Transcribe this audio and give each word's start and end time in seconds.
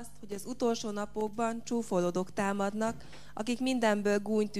azt, 0.00 0.10
hogy 0.20 0.32
az 0.32 0.42
utolsó 0.46 0.90
napokban 0.90 1.62
csúfolódók 1.64 2.32
támadnak, 2.32 3.04
akik 3.34 3.60
mindenből 3.60 4.18
gúnyt 4.18 4.58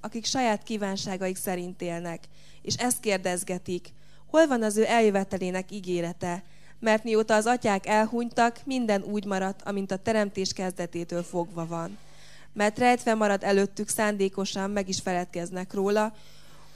akik 0.00 0.24
saját 0.24 0.62
kívánságaik 0.62 1.36
szerint 1.36 1.82
élnek, 1.82 2.24
és 2.62 2.74
ezt 2.74 3.00
kérdezgetik, 3.00 3.92
hol 4.26 4.46
van 4.46 4.62
az 4.62 4.76
ő 4.76 4.84
eljövetelének 4.86 5.70
ígérete, 5.70 6.42
mert 6.78 7.04
mióta 7.04 7.34
az 7.34 7.46
atyák 7.46 7.86
elhunytak, 7.86 8.60
minden 8.64 9.02
úgy 9.02 9.24
maradt, 9.24 9.62
amint 9.62 9.90
a 9.90 9.96
teremtés 9.96 10.52
kezdetétől 10.52 11.22
fogva 11.22 11.66
van. 11.66 11.98
Mert 12.52 12.78
rejtve 12.78 13.14
marad 13.14 13.42
előttük 13.42 13.88
szándékosan, 13.88 14.70
meg 14.70 14.88
is 14.88 15.00
feledkeznek 15.00 15.72
róla, 15.72 16.14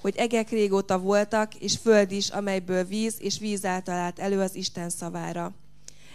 hogy 0.00 0.16
egek 0.16 0.50
régóta 0.50 0.98
voltak, 0.98 1.54
és 1.54 1.76
föld 1.76 2.12
is, 2.12 2.28
amelyből 2.28 2.84
víz 2.84 3.14
és 3.18 3.38
víz 3.38 3.64
által 3.64 3.94
állt 3.94 4.18
elő 4.18 4.40
az 4.40 4.54
Isten 4.54 4.90
szavára. 4.90 5.52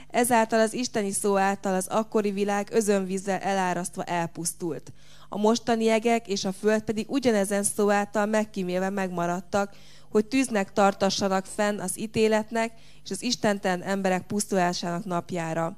Ezáltal 0.08 0.60
az 0.60 0.74
isteni 0.74 1.12
szó 1.12 1.38
által 1.38 1.74
az 1.74 1.88
akkori 1.88 2.32
világ 2.32 2.68
özönvízzel 2.72 3.40
elárasztva 3.40 4.04
elpusztult. 4.04 4.92
A 5.30 5.38
mostani 5.38 5.90
egek 5.90 6.28
és 6.28 6.46
a 6.46 6.52
föld 6.52 6.82
pedig 6.82 7.12
ugyanezen 7.12 7.64
szó 7.64 7.90
által 7.90 8.26
megkímélve 8.26 8.90
megmaradtak, 8.90 9.76
hogy 10.12 10.26
tűznek 10.26 10.74
tartassanak 10.74 11.46
fenn 11.46 11.80
az 11.80 12.00
ítéletnek 12.00 12.72
és 13.04 13.12
az 13.12 13.22
istenten 13.22 13.82
emberek 13.82 14.22
pusztulásának 14.22 15.06
napjára. 15.06 15.78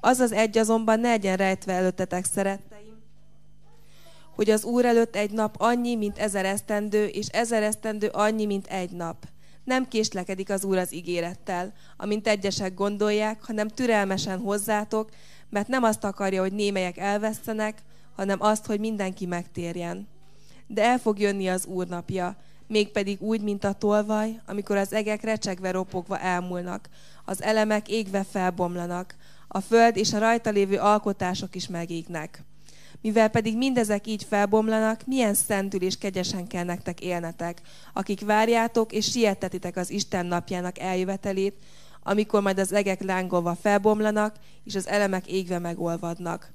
Az 0.00 0.18
az 0.18 0.32
egy 0.32 0.58
azonban 0.58 1.00
ne 1.00 1.08
legyen 1.08 1.36
rejtve 1.36 1.72
előttetek, 1.72 2.24
szeretteim, 2.24 3.02
hogy 4.34 4.50
az 4.50 4.64
Úr 4.64 4.84
előtt 4.84 5.16
egy 5.16 5.30
nap 5.30 5.54
annyi, 5.58 5.94
mint 5.94 6.18
ezer 6.18 6.44
esztendő, 6.44 7.06
és 7.06 7.26
ezer 7.26 7.62
esztendő 7.62 8.06
annyi, 8.06 8.46
mint 8.46 8.66
egy 8.66 8.90
nap. 8.90 9.26
Nem 9.64 9.88
késlekedik 9.88 10.50
az 10.50 10.64
Úr 10.64 10.76
az 10.76 10.94
ígérettel, 10.94 11.72
amint 11.96 12.26
egyesek 12.26 12.74
gondolják, 12.74 13.44
hanem 13.44 13.68
türelmesen 13.68 14.38
hozzátok, 14.38 15.10
mert 15.50 15.68
nem 15.68 15.82
azt 15.82 16.04
akarja, 16.04 16.40
hogy 16.40 16.52
némelyek 16.52 16.96
elvesztenek, 16.96 17.82
hanem 18.16 18.42
azt, 18.42 18.66
hogy 18.66 18.80
mindenki 18.80 19.26
megtérjen. 19.26 20.08
De 20.66 20.82
el 20.82 20.98
fog 20.98 21.18
jönni 21.18 21.48
az 21.48 21.66
Úr 21.66 21.86
napja, 21.86 22.36
mégpedig 22.66 23.22
úgy, 23.22 23.40
mint 23.40 23.64
a 23.64 23.72
tolvaj, 23.72 24.40
amikor 24.46 24.76
az 24.76 24.92
egek 24.92 25.22
recsegve 25.22 25.70
ropogva 25.70 26.18
elmúlnak, 26.18 26.88
az 27.24 27.42
elemek 27.42 27.88
égve 27.88 28.24
felbomlanak, 28.24 29.14
a 29.48 29.60
föld 29.60 29.96
és 29.96 30.12
a 30.12 30.18
rajta 30.18 30.50
lévő 30.50 30.76
alkotások 30.76 31.54
is 31.54 31.68
megégnek. 31.68 32.44
Mivel 33.04 33.28
pedig 33.28 33.56
mindezek 33.56 34.06
így 34.06 34.24
felbomlanak, 34.24 35.06
milyen 35.06 35.34
szentül 35.34 35.82
és 35.82 35.98
kegyesen 35.98 36.46
kell 36.46 36.64
nektek 36.64 37.00
élnetek, 37.00 37.60
akik 37.92 38.20
várjátok 38.20 38.92
és 38.92 39.10
sietetitek 39.10 39.76
az 39.76 39.90
Isten 39.90 40.26
napjának 40.26 40.78
eljövetelét, 40.78 41.54
amikor 42.02 42.42
majd 42.42 42.58
az 42.58 42.72
egek 42.72 43.02
lángolva 43.02 43.54
felbomlanak, 43.54 44.36
és 44.64 44.74
az 44.74 44.88
elemek 44.88 45.26
égve 45.26 45.58
megolvadnak. 45.58 46.52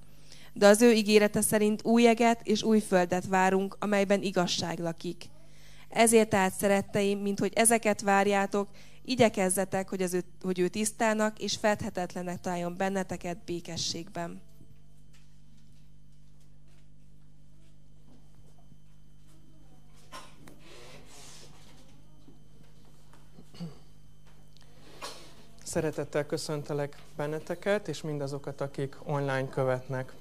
De 0.53 0.67
az 0.67 0.81
ő 0.81 0.91
ígérete 0.91 1.41
szerint 1.41 1.85
új 1.85 2.07
eget 2.07 2.39
és 2.43 2.63
új 2.63 2.79
földet 2.79 3.27
várunk, 3.27 3.75
amelyben 3.79 4.21
igazság 4.21 4.79
lakik. 4.79 5.25
Ezért 5.89 6.29
tehát 6.29 6.53
szeretteim, 6.53 7.19
mint 7.19 7.39
hogy 7.39 7.51
ezeket 7.55 8.01
várjátok, 8.01 8.67
igyekezzetek, 9.05 9.89
hogy, 9.89 10.01
az 10.01 10.13
ő, 10.13 10.23
hogy 10.41 10.59
ő 10.59 10.67
tisztának 10.67 11.39
és 11.39 11.55
fedhetetlenek 11.55 12.41
találjon 12.41 12.77
benneteket 12.77 13.37
békességben. 13.45 14.47
Szeretettel 25.69 26.25
köszöntelek 26.25 26.97
benneteket, 27.15 27.87
és 27.87 28.01
mindazokat, 28.01 28.61
akik 28.61 28.95
online 29.03 29.49
követnek, 29.49 30.13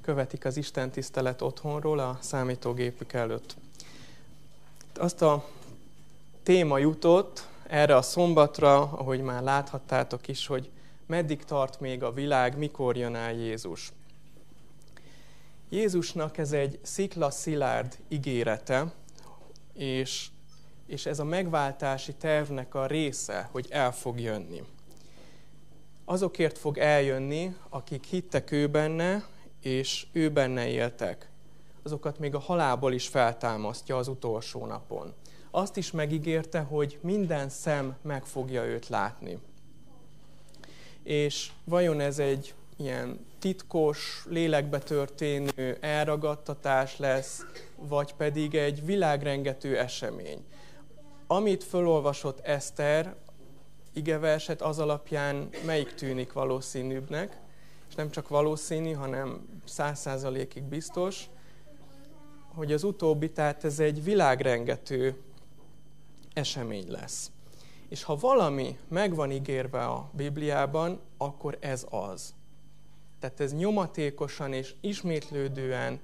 követik 0.00 0.44
az 0.44 0.56
Isten 0.56 0.90
tisztelet 0.90 1.42
otthonról 1.42 1.98
a 1.98 2.18
számítógépük 2.20 3.12
előtt. 3.12 3.56
Azt 4.94 5.22
a 5.22 5.48
téma 6.42 6.78
jutott 6.78 7.48
erre 7.66 7.96
a 7.96 8.02
szombatra, 8.02 8.80
ahogy 8.80 9.20
már 9.20 9.42
láthattátok 9.42 10.28
is, 10.28 10.46
hogy 10.46 10.70
meddig 11.06 11.44
tart 11.44 11.80
még 11.80 12.02
a 12.02 12.12
világ, 12.12 12.58
mikor 12.58 12.96
jön 12.96 13.14
el 13.14 13.32
Jézus. 13.32 13.92
Jézusnak 15.68 16.38
ez 16.38 16.52
egy 16.52 16.78
szikla 16.82 17.30
szilárd 17.30 17.98
ígérete, 18.08 18.92
és, 19.72 20.28
és 20.86 21.06
ez 21.06 21.18
a 21.18 21.24
megváltási 21.24 22.14
tervnek 22.14 22.74
a 22.74 22.86
része, 22.86 23.48
hogy 23.52 23.66
el 23.70 23.92
fog 23.92 24.20
jönni 24.20 24.62
azokért 26.08 26.58
fog 26.58 26.78
eljönni, 26.78 27.56
akik 27.68 28.04
hittek 28.04 28.50
ő 28.50 28.66
benne, 28.66 29.24
és 29.62 30.06
ő 30.12 30.30
benne 30.30 30.68
éltek. 30.68 31.30
Azokat 31.82 32.18
még 32.18 32.34
a 32.34 32.38
halálból 32.38 32.92
is 32.92 33.08
feltámasztja 33.08 33.96
az 33.96 34.08
utolsó 34.08 34.66
napon. 34.66 35.14
Azt 35.50 35.76
is 35.76 35.90
megígérte, 35.90 36.60
hogy 36.60 36.98
minden 37.00 37.48
szem 37.48 37.96
meg 38.02 38.24
fogja 38.24 38.64
őt 38.64 38.88
látni. 38.88 39.38
És 41.02 41.50
vajon 41.64 42.00
ez 42.00 42.18
egy 42.18 42.54
ilyen 42.76 43.26
titkos, 43.38 44.24
lélekbe 44.28 44.78
történő 44.78 45.78
elragadtatás 45.80 46.98
lesz, 46.98 47.44
vagy 47.76 48.14
pedig 48.14 48.54
egy 48.54 48.84
világrengető 48.84 49.78
esemény. 49.78 50.44
Amit 51.26 51.64
fölolvasott 51.64 52.40
Eszter, 52.40 53.14
igeverset, 53.96 54.62
az 54.62 54.78
alapján 54.78 55.48
melyik 55.64 55.94
tűnik 55.94 56.32
valószínűbbnek, 56.32 57.40
és 57.88 57.94
nem 57.94 58.10
csak 58.10 58.28
valószínű, 58.28 58.92
hanem 58.92 59.48
száz 59.64 60.00
százalékig 60.00 60.62
biztos, 60.62 61.28
hogy 62.54 62.72
az 62.72 62.84
utóbbi, 62.84 63.30
tehát 63.30 63.64
ez 63.64 63.78
egy 63.78 64.04
világrengető 64.04 65.16
esemény 66.32 66.90
lesz. 66.90 67.30
És 67.88 68.02
ha 68.02 68.16
valami 68.16 68.78
meg 68.88 69.14
van 69.14 69.30
ígérve 69.30 69.84
a 69.84 70.10
Bibliában, 70.12 71.00
akkor 71.16 71.56
ez 71.60 71.86
az. 71.90 72.34
Tehát 73.20 73.40
ez 73.40 73.54
nyomatékosan 73.54 74.52
és 74.52 74.74
ismétlődően 74.80 76.00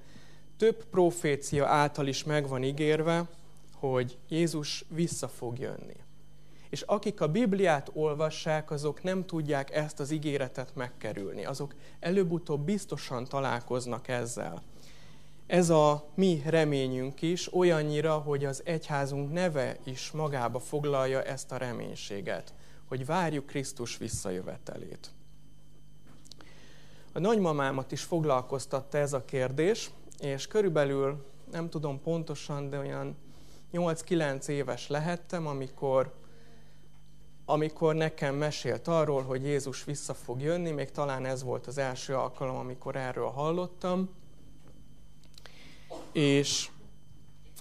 több 0.57 0.85
profécia 0.85 1.67
által 1.67 2.07
is 2.07 2.23
meg 2.23 2.47
van 2.47 2.63
ígérve, 2.63 3.29
hogy 3.75 4.17
Jézus 4.29 4.85
vissza 4.89 5.27
fog 5.27 5.59
jönni 5.59 6.03
és 6.73 6.81
akik 6.81 7.21
a 7.21 7.27
Bibliát 7.27 7.89
olvassák, 7.93 8.71
azok 8.71 9.03
nem 9.03 9.25
tudják 9.25 9.75
ezt 9.75 9.99
az 9.99 10.11
ígéretet 10.11 10.75
megkerülni. 10.75 11.45
Azok 11.45 11.75
előbb-utóbb 11.99 12.65
biztosan 12.65 13.25
találkoznak 13.25 14.07
ezzel. 14.07 14.63
Ez 15.47 15.69
a 15.69 16.09
mi 16.15 16.41
reményünk 16.45 17.21
is 17.21 17.53
olyannyira, 17.53 18.13
hogy 18.13 18.45
az 18.45 18.61
egyházunk 18.65 19.31
neve 19.31 19.77
is 19.83 20.11
magába 20.11 20.59
foglalja 20.59 21.23
ezt 21.23 21.51
a 21.51 21.57
reménységet, 21.57 22.53
hogy 22.85 23.05
várjuk 23.05 23.45
Krisztus 23.45 23.97
visszajövetelét. 23.97 25.11
A 27.11 27.19
nagymamámat 27.19 27.91
is 27.91 28.03
foglalkoztatta 28.03 28.97
ez 28.97 29.13
a 29.13 29.25
kérdés, 29.25 29.91
és 30.19 30.47
körülbelül, 30.47 31.25
nem 31.51 31.69
tudom 31.69 32.01
pontosan, 32.01 32.69
de 32.69 32.77
olyan 32.77 33.15
8-9 33.73 34.47
éves 34.47 34.87
lehettem, 34.87 35.47
amikor 35.47 36.21
amikor 37.45 37.95
nekem 37.95 38.35
mesélt 38.35 38.87
arról, 38.87 39.23
hogy 39.23 39.43
Jézus 39.43 39.83
vissza 39.83 40.13
fog 40.13 40.41
jönni, 40.41 40.71
még 40.71 40.91
talán 40.91 41.25
ez 41.25 41.43
volt 41.43 41.67
az 41.67 41.77
első 41.77 42.15
alkalom, 42.15 42.55
amikor 42.55 42.95
erről 42.95 43.29
hallottam, 43.29 44.09
és 46.11 46.69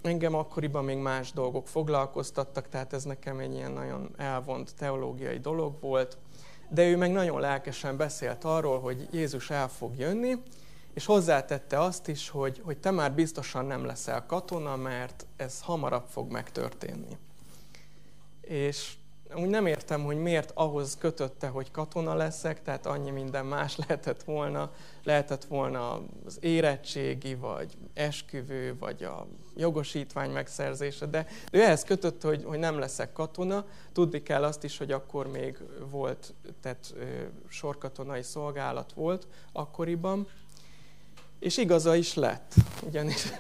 engem 0.03 0.35
akkoriban 0.35 0.85
még 0.85 0.97
más 0.97 1.33
dolgok 1.33 1.69
foglalkoztattak, 1.69 2.69
tehát 2.69 2.93
ez 2.93 3.05
nekem 3.05 3.39
egy 3.39 3.55
ilyen 3.55 3.73
nagyon 3.73 4.11
elvont 4.17 4.75
teológiai 4.75 5.39
dolog 5.39 5.81
volt, 5.81 6.19
de 6.69 6.89
ő 6.89 6.97
meg 6.97 7.13
nagyon 7.13 7.41
lelkesen 7.41 7.97
beszélt 7.97 8.45
arról, 8.45 8.81
hogy 8.81 9.09
Jézus 9.13 9.51
el 9.51 9.69
fog 9.69 9.97
jönni, 9.97 10.35
és 10.95 11.05
hozzátette 11.05 11.81
azt 11.81 12.09
is, 12.09 12.29
hogy, 12.29 12.61
hogy 12.65 12.79
te 12.79 12.91
már 12.91 13.13
biztosan 13.13 13.65
nem 13.65 13.85
leszel 13.85 14.27
katona, 14.27 14.77
mert 14.77 15.27
ez 15.37 15.61
hamarabb 15.61 16.07
fog 16.07 16.31
megtörténni. 16.31 17.19
És 18.41 18.95
úgy 19.37 19.49
nem 19.49 19.67
értem, 19.67 20.05
hogy 20.05 20.17
miért 20.17 20.51
ahhoz 20.55 20.97
kötötte, 20.99 21.47
hogy 21.47 21.71
katona 21.71 22.15
leszek, 22.15 22.63
tehát 22.63 22.87
annyi 22.87 23.11
minden 23.11 23.47
más 23.47 23.77
lehetett 23.77 24.23
volna. 24.23 24.71
Lehetett 25.05 25.45
volna 25.45 26.03
az 26.27 26.39
érettségi, 26.41 27.35
vagy 27.35 27.77
esküvő, 27.95 28.77
vagy 28.79 29.03
a 29.03 29.27
jogosítvány 29.57 30.31
megszerzése, 30.31 31.07
de 31.07 31.27
ő 31.53 31.63
ehhez 31.63 31.83
kötött, 31.85 32.23
hogy, 32.23 32.45
hogy 32.45 32.59
nem 32.59 32.79
leszek 32.79 33.13
katona. 33.13 33.65
Tudni 33.93 34.23
kell 34.23 34.45
azt 34.45 34.65
is, 34.65 34.79
hogy 34.79 34.93
akkor 34.93 35.27
még 35.27 35.59
volt, 35.91 36.35
tehát 36.61 36.95
sorkatonai 37.49 38.23
szolgálat 38.23 38.93
volt 38.93 39.27
akkoriban, 39.53 40.27
és 41.39 41.57
igaza 41.57 41.95
is 41.95 42.15
lett, 42.15 42.55
ugyanis 42.87 43.33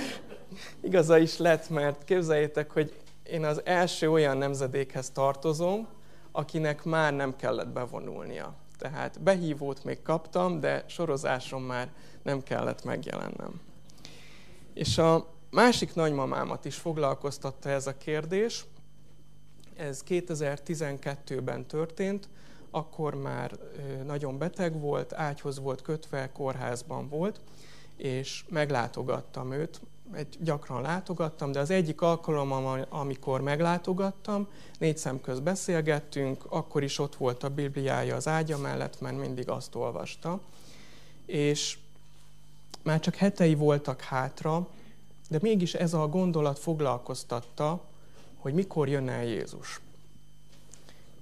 igaza 0.80 1.18
is 1.18 1.36
lett, 1.36 1.68
mert 1.68 2.04
képzeljétek, 2.04 2.70
hogy 2.70 2.92
én 3.30 3.44
az 3.44 3.60
első 3.64 4.10
olyan 4.10 4.36
nemzedékhez 4.36 5.10
tartozom, 5.10 5.88
akinek 6.32 6.84
már 6.84 7.14
nem 7.14 7.36
kellett 7.36 7.68
bevonulnia. 7.68 8.54
Tehát 8.78 9.20
behívót 9.22 9.84
még 9.84 10.02
kaptam, 10.02 10.60
de 10.60 10.84
sorozáson 10.88 11.62
már 11.62 11.92
nem 12.22 12.42
kellett 12.42 12.84
megjelennem. 12.84 13.60
És 14.74 14.98
a 14.98 15.26
másik 15.50 15.94
nagymamámat 15.94 16.64
is 16.64 16.76
foglalkoztatta 16.76 17.68
ez 17.68 17.86
a 17.86 17.96
kérdés. 17.96 18.64
Ez 19.76 20.02
2012-ben 20.08 21.66
történt, 21.66 22.28
akkor 22.70 23.14
már 23.14 23.58
nagyon 24.04 24.38
beteg 24.38 24.80
volt, 24.80 25.12
ágyhoz 25.12 25.58
volt 25.58 25.82
kötve, 25.82 26.32
kórházban 26.32 27.08
volt, 27.08 27.40
és 27.96 28.44
meglátogattam 28.48 29.52
őt. 29.52 29.80
Egy, 30.12 30.36
gyakran 30.40 30.82
látogattam, 30.82 31.52
de 31.52 31.58
az 31.58 31.70
egyik 31.70 32.00
alkalom, 32.00 32.52
amikor 32.88 33.40
meglátogattam, 33.40 34.48
négy 34.78 34.96
szem 34.96 35.20
köz 35.20 35.40
beszélgettünk, 35.40 36.44
akkor 36.48 36.82
is 36.82 36.98
ott 36.98 37.16
volt 37.16 37.42
a 37.42 37.48
Bibliája 37.48 38.16
az 38.16 38.28
ágya 38.28 38.58
mellett, 38.58 39.00
mert 39.00 39.18
mindig 39.18 39.48
azt 39.48 39.74
olvasta. 39.74 40.40
És 41.26 41.78
már 42.82 43.00
csak 43.00 43.14
hetei 43.14 43.54
voltak 43.54 44.00
hátra, 44.00 44.68
de 45.28 45.38
mégis 45.42 45.74
ez 45.74 45.94
a 45.94 46.08
gondolat 46.08 46.58
foglalkoztatta, 46.58 47.84
hogy 48.38 48.54
mikor 48.54 48.88
jön 48.88 49.08
el 49.08 49.24
Jézus. 49.24 49.80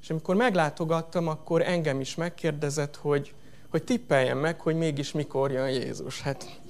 És 0.00 0.10
amikor 0.10 0.34
meglátogattam, 0.34 1.28
akkor 1.28 1.62
engem 1.62 2.00
is 2.00 2.14
megkérdezett, 2.14 2.96
hogy, 2.96 3.34
hogy 3.68 3.84
tippeljem 3.84 4.38
meg, 4.38 4.60
hogy 4.60 4.76
mégis 4.76 5.12
mikor 5.12 5.50
jön 5.50 5.68
Jézus. 5.68 6.20
Hát 6.20 6.60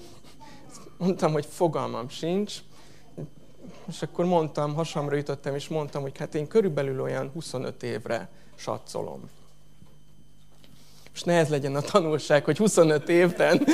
mondtam, 0.99 1.32
hogy 1.32 1.46
fogalmam 1.46 2.08
sincs, 2.08 2.55
és 3.88 4.02
akkor 4.02 4.25
mondtam, 4.25 4.75
hasamra 4.75 5.17
jutottam, 5.17 5.55
és 5.55 5.69
mondtam, 5.69 6.02
hogy 6.02 6.19
hát 6.19 6.35
én 6.35 6.46
körülbelül 6.46 7.00
olyan 7.00 7.31
25 7.31 7.82
évre 7.82 8.29
satszolom. 8.55 9.31
És 11.14 11.23
ne 11.23 11.32
ez 11.32 11.49
legyen 11.49 11.75
a 11.75 11.81
tanulság, 11.81 12.44
hogy 12.44 12.56
25 12.56 13.08
évben, 13.08 13.67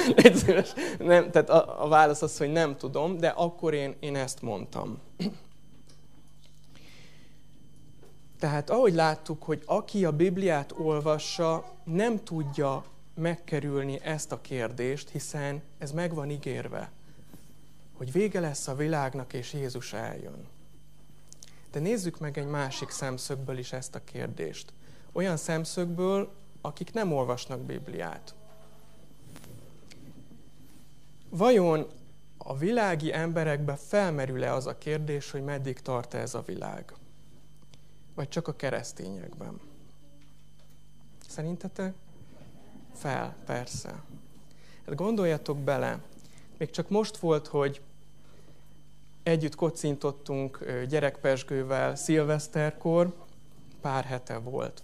nem, 0.99 1.31
tehát 1.31 1.51
a, 1.51 1.85
a 1.85 1.89
válasz 1.89 2.23
az, 2.23 2.39
hogy 2.39 2.53
nem 2.53 2.77
tudom, 2.77 3.19
de 3.19 3.29
akkor 3.29 3.75
én, 3.75 3.95
én 4.01 4.17
ezt 4.17 4.43
mondtam. 4.43 4.99
Tehát 8.39 8.71
ahogy 8.71 8.95
láttuk, 8.95 9.43
hogy 9.43 9.63
aki 9.67 10.05
a 10.05 10.13
Bibliát 10.13 10.75
olvassa, 10.79 11.65
nem 11.85 12.25
tudja 12.25 12.85
megkerülni 13.15 14.01
ezt 14.03 14.33
a 14.33 14.41
kérdést, 14.41 15.09
hiszen 15.09 15.63
ez 15.79 15.93
meg 15.93 16.15
van 16.15 16.31
ígérve, 16.31 16.91
hogy 18.01 18.13
vége 18.13 18.41
lesz 18.41 18.69
a 18.69 18.75
világnak, 18.75 19.33
és 19.33 19.53
Jézus 19.53 19.93
eljön. 19.93 20.47
De 21.71 21.81
nézzük 21.81 22.19
meg 22.19 22.39
egy 22.39 22.47
másik 22.47 22.91
szemszögből 22.91 23.59
is 23.59 23.73
ezt 23.73 23.95
a 23.95 24.05
kérdést. 24.05 24.73
Olyan 25.13 25.37
szemszögből, 25.37 26.33
akik 26.61 26.93
nem 26.93 27.13
olvasnak 27.13 27.61
Bibliát. 27.61 28.35
Vajon 31.29 31.87
a 32.39 32.57
világi 32.57 33.13
emberekbe 33.13 33.77
felmerül-e 33.77 34.55
az 34.55 34.67
a 34.67 34.79
kérdés, 34.79 35.31
hogy 35.31 35.45
meddig 35.45 35.81
tart 35.81 36.15
ez 36.15 36.35
a 36.35 36.43
világ? 36.43 36.93
Vagy 38.15 38.29
csak 38.29 38.49
a 38.49 38.57
keresztényekben? 38.57 39.61
Szerintetek? 41.29 41.95
Fel, 42.95 43.37
persze. 43.45 44.03
Hát 44.87 44.95
gondoljatok 44.95 45.59
bele, 45.59 46.01
még 46.59 46.71
csak 46.71 46.89
most 46.89 47.17
volt, 47.17 47.47
hogy 47.47 47.81
együtt 49.23 49.55
kocintottunk 49.55 50.65
gyerekpesgővel 50.89 51.95
szilveszterkor, 51.95 53.15
pár 53.81 54.05
hete 54.05 54.39
volt. 54.39 54.83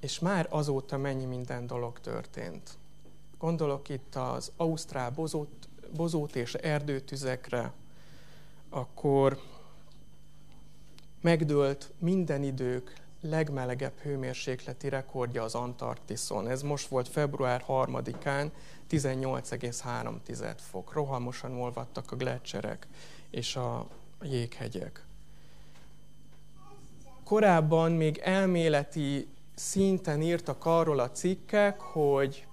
És 0.00 0.18
már 0.18 0.46
azóta 0.50 0.96
mennyi 0.96 1.24
minden 1.24 1.66
dolog 1.66 2.00
történt. 2.00 2.70
Gondolok 3.38 3.88
itt 3.88 4.14
az 4.14 4.52
ausztrál 4.56 5.10
bozót, 5.10 5.68
bozót 5.96 6.36
és 6.36 6.54
erdőtüzekre, 6.54 7.72
akkor 8.68 9.38
megdőlt 11.20 11.92
minden 11.98 12.42
idők 12.42 13.05
legmelegebb 13.20 13.98
hőmérsékleti 13.98 14.88
rekordja 14.88 15.42
az 15.42 15.54
Antarktiszon. 15.54 16.48
Ez 16.48 16.62
most 16.62 16.88
volt 16.88 17.08
február 17.08 17.64
3-án, 17.68 18.50
18,3 18.90 20.54
fok. 20.56 20.92
Rohamosan 20.92 21.52
olvadtak 21.52 22.12
a 22.12 22.16
gletszerek 22.16 22.86
és 23.30 23.56
a 23.56 23.86
jéghegyek. 24.22 25.04
Korábban 27.24 27.92
még 27.92 28.18
elméleti 28.18 29.28
szinten 29.54 30.22
írtak 30.22 30.64
arról 30.64 30.98
a 30.98 31.10
cikkek, 31.10 31.80
hogy, 31.80 32.46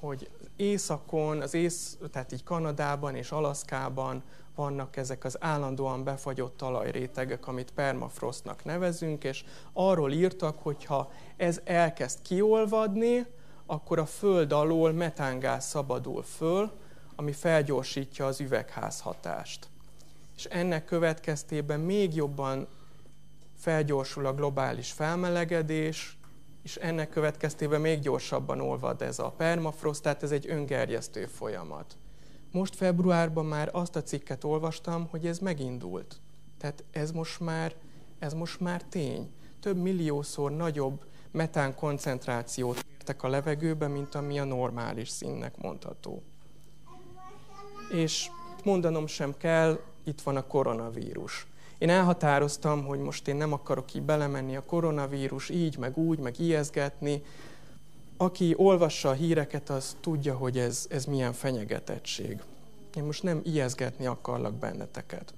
hogy 0.00 0.30
északon, 0.56 1.40
az 1.40 1.54
ész, 1.54 1.98
tehát 2.10 2.32
így 2.32 2.42
Kanadában 2.42 3.14
és 3.14 3.30
Alaszkában 3.30 4.22
vannak 4.54 4.96
ezek 4.96 5.24
az 5.24 5.36
állandóan 5.40 6.04
befagyott 6.04 6.56
talajrétegek, 6.56 7.46
amit 7.46 7.70
permafrostnak 7.70 8.64
nevezünk, 8.64 9.24
és 9.24 9.44
arról 9.72 10.12
írtak, 10.12 10.58
hogy 10.62 10.84
ha 10.84 11.10
ez 11.36 11.60
elkezd 11.64 12.22
kiolvadni, 12.22 13.26
akkor 13.66 13.98
a 13.98 14.06
föld 14.06 14.52
alól 14.52 14.92
metángáz 14.92 15.66
szabadul 15.66 16.22
föl, 16.22 16.70
ami 17.16 17.32
felgyorsítja 17.32 18.26
az 18.26 18.40
üvegházhatást. 18.40 19.68
És 20.36 20.44
ennek 20.44 20.84
következtében 20.84 21.80
még 21.80 22.14
jobban 22.14 22.66
felgyorsul 23.58 24.26
a 24.26 24.34
globális 24.34 24.92
felmelegedés, 24.92 26.18
és 26.62 26.76
ennek 26.76 27.08
következtében 27.08 27.80
még 27.80 28.00
gyorsabban 28.00 28.60
olvad 28.60 29.02
ez 29.02 29.18
a 29.18 29.30
permafrost, 29.30 30.02
tehát 30.02 30.22
ez 30.22 30.30
egy 30.30 30.48
öngerjesztő 30.48 31.26
folyamat. 31.26 31.96
Most 32.50 32.76
februárban 32.76 33.46
már 33.46 33.68
azt 33.72 33.96
a 33.96 34.02
cikket 34.02 34.44
olvastam, 34.44 35.06
hogy 35.10 35.26
ez 35.26 35.38
megindult. 35.38 36.20
Tehát 36.58 36.84
ez 36.90 37.10
most 37.10 37.40
már, 37.40 37.74
ez 38.18 38.32
most 38.32 38.60
már 38.60 38.82
tény. 38.82 39.30
Több 39.60 39.76
milliószor 39.76 40.56
nagyobb 40.56 41.04
metán 41.30 41.74
koncentrációt 41.74 42.84
értek 42.92 43.22
a 43.22 43.28
levegőbe, 43.28 43.88
mint 43.88 44.14
ami 44.14 44.38
a 44.38 44.44
normális 44.44 45.08
színnek 45.08 45.60
mondható. 45.62 46.22
És 47.92 48.30
mondanom 48.64 49.06
sem 49.06 49.36
kell, 49.36 49.80
itt 50.04 50.20
van 50.20 50.36
a 50.36 50.46
koronavírus. 50.46 51.46
Én 51.78 51.88
elhatároztam, 51.88 52.84
hogy 52.84 52.98
most 52.98 53.28
én 53.28 53.36
nem 53.36 53.52
akarok 53.52 53.94
így 53.94 54.02
belemenni 54.02 54.56
a 54.56 54.64
koronavírus 54.64 55.48
így, 55.48 55.78
meg 55.78 55.98
úgy, 55.98 56.18
meg 56.18 56.38
ijeszgetni. 56.38 57.22
Aki 58.22 58.54
olvassa 58.56 59.08
a 59.08 59.12
híreket, 59.12 59.70
az 59.70 59.96
tudja, 60.00 60.34
hogy 60.34 60.58
ez, 60.58 60.86
ez 60.90 61.04
milyen 61.04 61.32
fenyegetettség. 61.32 62.42
Én 62.96 63.02
most 63.02 63.22
nem 63.22 63.40
ijeszgetni 63.44 64.06
akarlak 64.06 64.54
benneteket. 64.54 65.34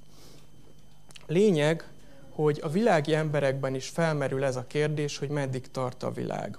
Lényeg, 1.27 1.91
hogy 2.31 2.61
a 2.63 2.69
világi 2.69 3.15
emberekben 3.15 3.75
is 3.75 3.89
felmerül 3.89 4.45
ez 4.45 4.57
a 4.57 4.67
kérdés, 4.67 5.19
hogy 5.19 5.29
meddig 5.29 5.71
tart 5.71 6.03
a 6.03 6.11
világ. 6.11 6.59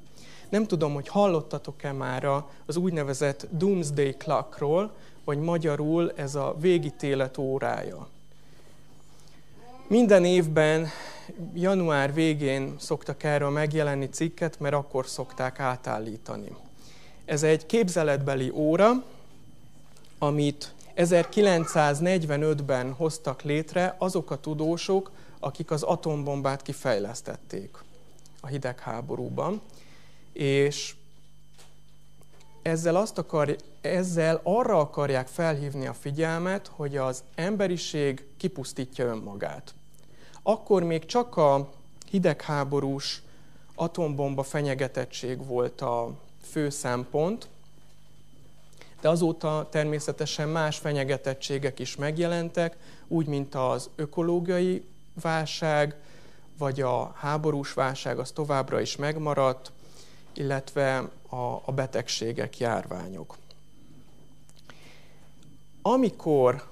Nem 0.50 0.68
tudom, 0.68 0.94
hogy 0.94 1.08
hallottatok-e 1.08 1.92
már 1.92 2.44
az 2.66 2.76
úgynevezett 2.76 3.48
Doomsday 3.52 4.12
Clockról, 4.18 4.96
vagy 5.24 5.40
magyarul 5.40 6.12
ez 6.16 6.36
a 6.36 6.56
végítélet 6.60 7.38
órája. 7.38 8.08
Minden 9.94 10.26
évben 10.26 10.88
január 11.54 12.14
végén 12.14 12.76
szoktak 12.80 13.24
erről 13.24 13.50
megjelenni 13.50 14.10
cikket, 14.10 14.60
mert 14.60 14.74
akkor 14.74 15.08
szokták 15.08 15.60
átállítani. 15.60 16.56
Ez 17.26 17.44
egy 17.44 17.66
képzeletbeli 17.66 18.50
óra, 18.50 18.92
amit 20.20 20.74
1945-ben 20.96 22.94
hoztak 22.94 23.42
létre 23.42 23.96
azok 23.98 24.32
a 24.32 24.40
tudósok, 24.40 25.12
akik 25.40 25.72
az 25.72 25.84
atombombát 25.84 26.62
kifejlesztették 26.62 27.78
a 28.42 28.48
hidegháborúban. 28.48 29.62
És 30.32 30.96
ezzel, 32.62 32.96
azt 32.96 33.18
akar, 33.18 33.56
ezzel 33.82 34.40
arra 34.44 34.80
akarják 34.80 35.28
felhívni 35.28 35.88
a 35.88 35.94
figyelmet, 35.94 36.68
hogy 36.68 36.98
az 36.98 37.24
emberiség 37.36 38.26
kipusztítja 38.38 39.06
önmagát. 39.06 39.74
Akkor 40.44 40.84
még 40.84 41.06
csak 41.06 41.38
a 41.38 41.70
hidegháborús 42.10 43.22
atombomba 43.76 44.44
fenyegetettség 44.44 45.46
volt 45.46 45.82
a 45.82 46.10
fő 46.42 46.70
szempont, 46.70 47.48
de 49.02 49.10
azóta 49.10 49.68
természetesen 49.72 50.50
más 50.50 50.78
fenyegetettségek 50.78 51.80
is 51.80 51.96
megjelentek, 51.96 52.78
úgy, 53.08 53.26
mint 53.26 53.56
az 53.56 53.90
ökológiai 53.96 54.84
válság, 55.22 55.96
vagy 56.58 56.82
a 56.82 57.12
háborús 57.16 57.74
válság 57.74 58.20
az 58.20 58.32
továbbra 58.32 58.82
is 58.82 58.96
megmaradt, 58.96 59.72
illetve 60.34 61.10
a, 61.30 61.36
a 61.66 61.72
betegségek, 61.76 62.58
járványok. 62.58 63.38
Amikor 65.82 66.64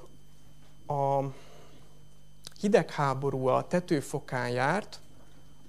a 0.88 1.20
hidegháború 2.62 3.48
a 3.48 3.68
tetőfokán 3.68 4.50
járt, 4.50 5.00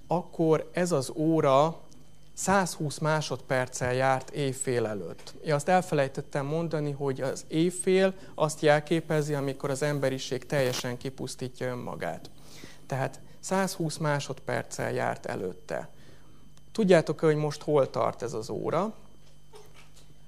akkor 0.07 0.69
ez 0.73 0.91
az 0.91 1.11
óra 1.15 1.81
120 2.33 2.97
másodperccel 2.97 3.93
járt 3.93 4.29
éjfél 4.29 4.85
előtt. 4.85 5.33
Én 5.45 5.53
azt 5.53 5.67
elfelejtettem 5.67 6.45
mondani, 6.45 6.91
hogy 6.91 7.21
az 7.21 7.45
éjfél 7.47 8.13
azt 8.35 8.61
jelképezi, 8.61 9.33
amikor 9.33 9.69
az 9.69 9.81
emberiség 9.81 10.45
teljesen 10.45 10.97
kipusztítja 10.97 11.67
önmagát. 11.67 12.29
Tehát 12.85 13.19
120 13.39 13.97
másodperccel 13.97 14.91
járt 14.91 15.25
előtte. 15.25 15.89
Tudjátok-e, 16.71 17.25
hogy 17.25 17.35
most 17.35 17.61
hol 17.61 17.89
tart 17.89 18.21
ez 18.21 18.33
az 18.33 18.49
óra? 18.49 18.93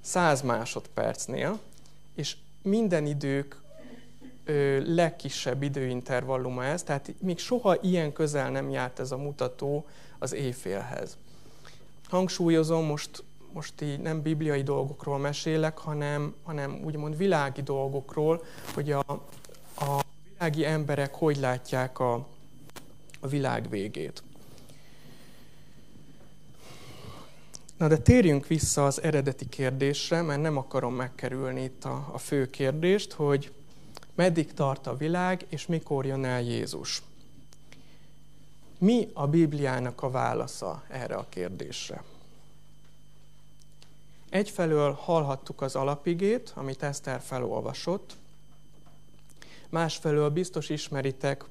100 0.02 0.42
másodpercnél, 0.42 1.60
és 2.16 2.38
minden 2.62 3.06
idők 3.06 3.62
legkisebb 4.86 5.64
időintervalluma 5.64 6.64
ez, 6.66 6.84
tehát 6.84 7.14
még 7.20 7.40
soha 7.40 7.78
ilyen 7.82 8.14
közel 8.14 8.52
nem 8.52 8.70
járt 8.70 9.00
ez 9.00 9.12
a 9.12 9.18
mutató 9.18 9.86
az 10.20 10.34
éjfélhez. 10.34 11.18
Hangsúlyozom, 12.08 12.86
most, 12.86 13.24
most 13.54 13.82
így 13.82 14.00
nem 14.00 14.22
bibliai 14.22 14.64
dolgokról 14.64 15.18
mesélek, 15.18 15.78
hanem, 15.78 16.36
hanem 16.44 16.82
úgymond 16.84 17.18
világi 17.18 17.62
dolgokról, 17.62 18.44
hogy 18.74 18.92
a, 18.92 19.04
a 19.78 20.04
világi 20.38 20.66
emberek 20.66 21.16
hogy 21.16 21.38
látják 21.38 22.00
a, 22.00 22.14
a 23.20 23.28
világ 23.28 23.70
végét. 23.70 24.24
Na 27.78 27.88
de 27.88 27.98
térjünk 27.98 28.48
vissza 28.48 28.86
az 28.86 29.02
eredeti 29.02 29.50
kérdésre, 29.50 30.22
mert 30.22 30.42
nem 30.42 30.58
akarom 30.58 30.96
megkerülni 30.96 31.64
itt 31.64 31.86
a, 31.86 32.10
a 32.12 32.18
fő 32.18 32.50
kérdést, 32.50 33.14
hogy 33.14 33.52
meddig 34.16 34.54
tart 34.54 34.88
a 34.88 34.98
világ, 34.98 35.46
és 35.50 35.66
mikor 35.66 36.06
jön 36.06 36.26
el 36.26 36.42
Jézus. 36.42 37.02
Mi 38.78 39.10
a 39.14 39.28
Bibliának 39.28 40.04
a 40.04 40.10
válasza 40.10 40.84
erre 40.90 41.16
a 41.16 41.26
kérdésre? 41.30 42.04
Egyfelől 44.30 44.92
hallhattuk 44.92 45.62
az 45.62 45.76
alapigét, 45.76 46.52
amit 46.56 46.84
Eszter 46.84 47.22
felolvasott, 47.22 48.16
másfelől 49.70 50.30
biztos 50.30 50.70
ismeritek 50.70 51.44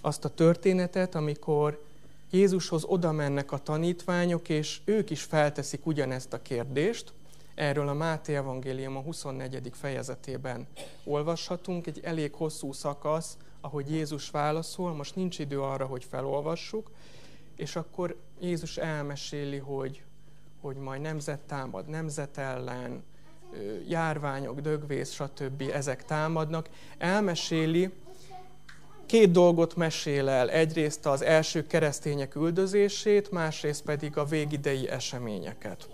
azt 0.00 0.24
a 0.24 0.34
történetet, 0.34 1.14
amikor 1.14 1.84
Jézushoz 2.30 2.84
oda 2.84 3.12
mennek 3.12 3.52
a 3.52 3.58
tanítványok, 3.58 4.48
és 4.48 4.80
ők 4.84 5.10
is 5.10 5.22
felteszik 5.22 5.86
ugyanezt 5.86 6.32
a 6.32 6.42
kérdést. 6.42 7.12
Erről 7.60 7.88
a 7.88 7.94
Máté 7.94 8.34
Evangélium 8.34 8.96
a 8.96 9.00
24. 9.00 9.70
fejezetében 9.72 10.66
olvashatunk, 11.04 11.86
egy 11.86 12.00
elég 12.02 12.34
hosszú 12.34 12.72
szakasz, 12.72 13.36
ahogy 13.60 13.90
Jézus 13.90 14.30
válaszol, 14.30 14.94
most 14.94 15.16
nincs 15.16 15.38
idő 15.38 15.60
arra, 15.60 15.86
hogy 15.86 16.04
felolvassuk, 16.04 16.90
és 17.56 17.76
akkor 17.76 18.16
Jézus 18.40 18.76
elmeséli, 18.76 19.58
hogy, 19.58 20.02
hogy 20.60 20.76
majd 20.76 21.00
nemzet 21.00 21.40
támad 21.40 21.88
nemzet 21.88 22.38
ellen, 22.38 23.02
járványok, 23.88 24.60
dögvész, 24.60 25.12
stb. 25.12 25.62
ezek 25.72 26.04
támadnak. 26.04 26.68
Elmeséli, 26.98 27.90
két 29.06 29.30
dolgot 29.30 29.76
mesél 29.76 30.28
el. 30.28 30.50
Egyrészt 30.50 31.06
az 31.06 31.22
első 31.22 31.66
keresztények 31.66 32.34
üldözését, 32.34 33.30
másrészt 33.30 33.82
pedig 33.82 34.16
a 34.16 34.24
végidei 34.24 34.88
eseményeket. 34.88 35.88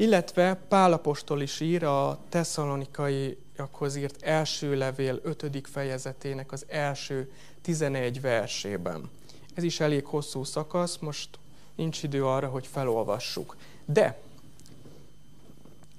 Illetve 0.00 0.54
Pálapostól 0.68 1.40
is 1.40 1.60
ír 1.60 1.84
a 1.84 2.18
tesszalonikaiakhoz 2.28 3.96
írt 3.96 4.22
első 4.22 4.76
levél 4.76 5.20
5. 5.22 5.68
fejezetének 5.70 6.52
az 6.52 6.64
első 6.68 7.32
11 7.62 8.20
versében. 8.20 9.10
Ez 9.54 9.62
is 9.62 9.80
elég 9.80 10.04
hosszú 10.04 10.44
szakasz, 10.44 10.96
most 10.96 11.28
nincs 11.74 12.02
idő 12.02 12.26
arra, 12.26 12.48
hogy 12.48 12.66
felolvassuk. 12.66 13.56
De 13.84 14.20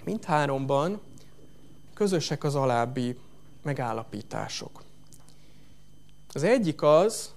mindháromban 0.03 1.01
közösek 1.93 2.43
az 2.43 2.55
alábbi 2.55 3.17
megállapítások. 3.61 4.83
Az 6.33 6.43
egyik 6.43 6.81
az, 6.81 7.33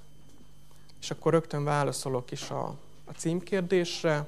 és 1.00 1.10
akkor 1.10 1.32
rögtön 1.32 1.64
válaszolok 1.64 2.30
is 2.30 2.50
a, 2.50 2.66
a 3.04 3.12
címkérdésre, 3.16 4.26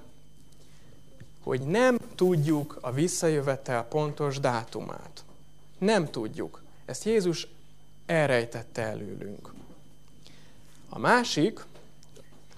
hogy 1.46 1.60
nem 1.60 1.98
tudjuk 2.14 2.78
a 2.80 2.92
visszajövetel 2.92 3.84
pontos 3.84 4.40
dátumát. 4.40 5.24
Nem 5.78 6.10
tudjuk. 6.10 6.62
Ezt 6.84 7.04
Jézus 7.04 7.48
elrejtette 8.06 8.82
előlünk. 8.82 9.52
A 10.88 10.98
másik, 10.98 11.64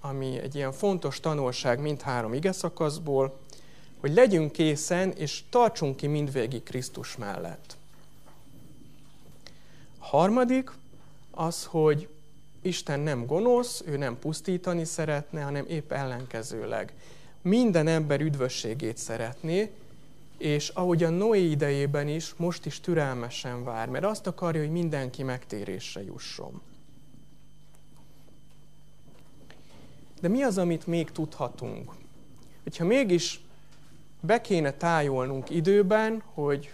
ami 0.00 0.38
egy 0.38 0.54
ilyen 0.54 0.72
fontos 0.72 1.20
tanulság 1.20 1.80
mindhárom 1.80 2.34
ige 2.34 2.52
szakaszból, 2.52 3.38
hogy 4.00 4.14
legyünk 4.14 4.52
készen, 4.52 5.12
és 5.12 5.42
tartsunk 5.50 5.96
ki 5.96 6.06
mindvégig 6.06 6.62
Krisztus 6.62 7.16
mellett. 7.16 7.76
A 9.98 10.04
harmadik, 10.04 10.70
az, 11.30 11.64
hogy 11.64 12.08
Isten 12.62 13.00
nem 13.00 13.26
gonosz, 13.26 13.82
ő 13.86 13.96
nem 13.96 14.18
pusztítani 14.18 14.84
szeretne, 14.84 15.42
hanem 15.42 15.64
épp 15.66 15.92
ellenkezőleg. 15.92 16.92
Minden 17.42 17.86
ember 17.86 18.20
üdvösségét 18.20 18.96
szeretné, 18.96 19.70
és 20.38 20.68
ahogy 20.68 21.02
a 21.02 21.10
Noé 21.10 21.50
idejében 21.50 22.08
is, 22.08 22.34
most 22.36 22.66
is 22.66 22.80
türelmesen 22.80 23.64
vár, 23.64 23.88
mert 23.88 24.04
azt 24.04 24.26
akarja, 24.26 24.60
hogy 24.60 24.70
mindenki 24.70 25.22
megtérésre 25.22 26.02
jusson. 26.02 26.60
De 30.20 30.28
mi 30.28 30.42
az, 30.42 30.58
amit 30.58 30.86
még 30.86 31.10
tudhatunk? 31.10 31.92
Hogyha 32.62 32.84
mégis 32.84 33.40
be 34.20 34.40
kéne 34.40 34.72
tájolnunk 34.72 35.50
időben, 35.50 36.22
hogy 36.24 36.72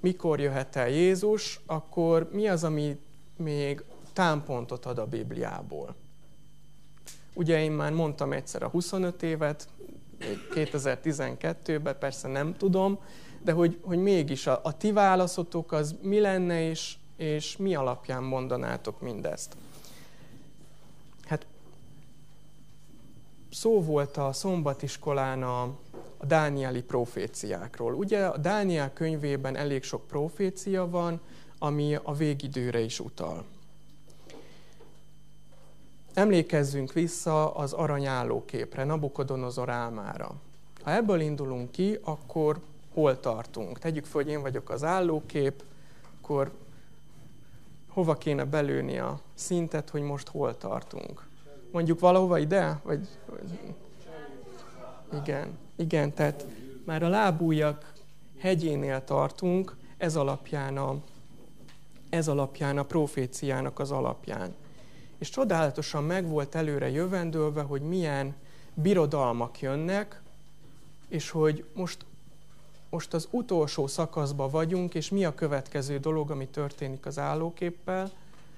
mikor 0.00 0.40
jöhet 0.40 0.76
el 0.76 0.88
Jézus, 0.88 1.60
akkor 1.66 2.28
mi 2.32 2.48
az, 2.48 2.64
ami 2.64 2.98
még 3.36 3.82
támpontot 4.12 4.86
ad 4.86 4.98
a 4.98 5.06
Bibliából? 5.06 5.94
Ugye 7.34 7.62
én 7.62 7.72
már 7.72 7.92
mondtam 7.92 8.32
egyszer 8.32 8.62
a 8.62 8.68
25 8.68 9.22
évet, 9.22 9.68
2012-ben, 10.54 11.98
persze 11.98 12.28
nem 12.28 12.54
tudom, 12.56 12.98
de 13.42 13.52
hogy, 13.52 13.78
hogy 13.82 13.98
mégis 13.98 14.46
a, 14.46 14.60
a 14.62 14.76
ti 14.76 14.92
válaszotok 14.92 15.72
az 15.72 15.94
mi 16.02 16.20
lenne, 16.20 16.68
és, 16.68 16.96
és 17.16 17.56
mi 17.56 17.74
alapján 17.74 18.22
mondanátok 18.22 19.00
mindezt? 19.00 19.56
Hát 21.24 21.46
szó 23.50 23.82
volt 23.82 24.16
a 24.16 24.32
szombatiskolán 24.32 25.42
a, 25.42 25.62
a 26.16 26.26
dánieli 26.26 26.82
proféciákról. 26.82 27.94
Ugye 27.94 28.26
a 28.26 28.36
Dániel 28.36 28.92
könyvében 28.92 29.56
elég 29.56 29.82
sok 29.82 30.06
profécia 30.06 30.90
van, 30.90 31.20
ami 31.58 31.94
a 32.02 32.14
végidőre 32.14 32.80
is 32.80 33.00
utal. 33.00 33.44
Emlékezzünk 36.14 36.92
vissza 36.92 37.54
az 37.54 37.72
aranyállóképre, 37.72 38.84
Nabukodonozor 38.84 39.68
álmára. 39.68 40.34
Ha 40.82 40.90
ebből 40.90 41.20
indulunk 41.20 41.70
ki, 41.70 41.98
akkor 42.02 42.60
hol 42.92 43.20
tartunk? 43.20 43.78
Tegyük 43.78 44.04
fel, 44.04 44.22
hogy 44.22 44.30
én 44.30 44.42
vagyok 44.42 44.70
az 44.70 44.84
állókép, 44.84 45.62
akkor 46.20 46.50
hova 47.88 48.14
kéne 48.14 48.44
belőni 48.44 48.98
a 48.98 49.20
szintet, 49.34 49.90
hogy 49.90 50.02
most 50.02 50.28
hol 50.28 50.56
tartunk? 50.56 51.26
Mondjuk 51.72 52.00
valahova 52.00 52.38
ide? 52.38 52.80
Vagy... 52.82 53.08
Igen. 55.22 55.58
Igen, 55.76 56.12
tehát 56.12 56.46
már 56.84 57.02
a 57.02 57.08
lábújak 57.08 57.92
hegyénél 58.38 59.04
tartunk, 59.04 59.76
ez 59.96 60.16
alapján 60.16 60.76
a, 60.76 60.96
ez 62.10 62.28
alapján 62.28 62.78
a 62.78 62.82
proféciának 62.82 63.78
az 63.78 63.90
alapján. 63.90 64.54
És 65.18 65.30
csodálatosan 65.30 66.04
meg 66.04 66.28
volt 66.28 66.54
előre 66.54 66.90
jövendőlve, 66.90 67.62
hogy 67.62 67.82
milyen 67.82 68.34
birodalmak 68.74 69.60
jönnek, 69.60 70.22
és 71.08 71.30
hogy 71.30 71.64
most, 71.74 72.04
most 72.90 73.14
az 73.14 73.28
utolsó 73.30 73.86
szakaszban 73.86 74.50
vagyunk, 74.50 74.94
és 74.94 75.10
mi 75.10 75.24
a 75.24 75.34
következő 75.34 75.98
dolog, 75.98 76.30
ami 76.30 76.46
történik 76.46 77.06
az 77.06 77.18
állóképpel, 77.18 78.10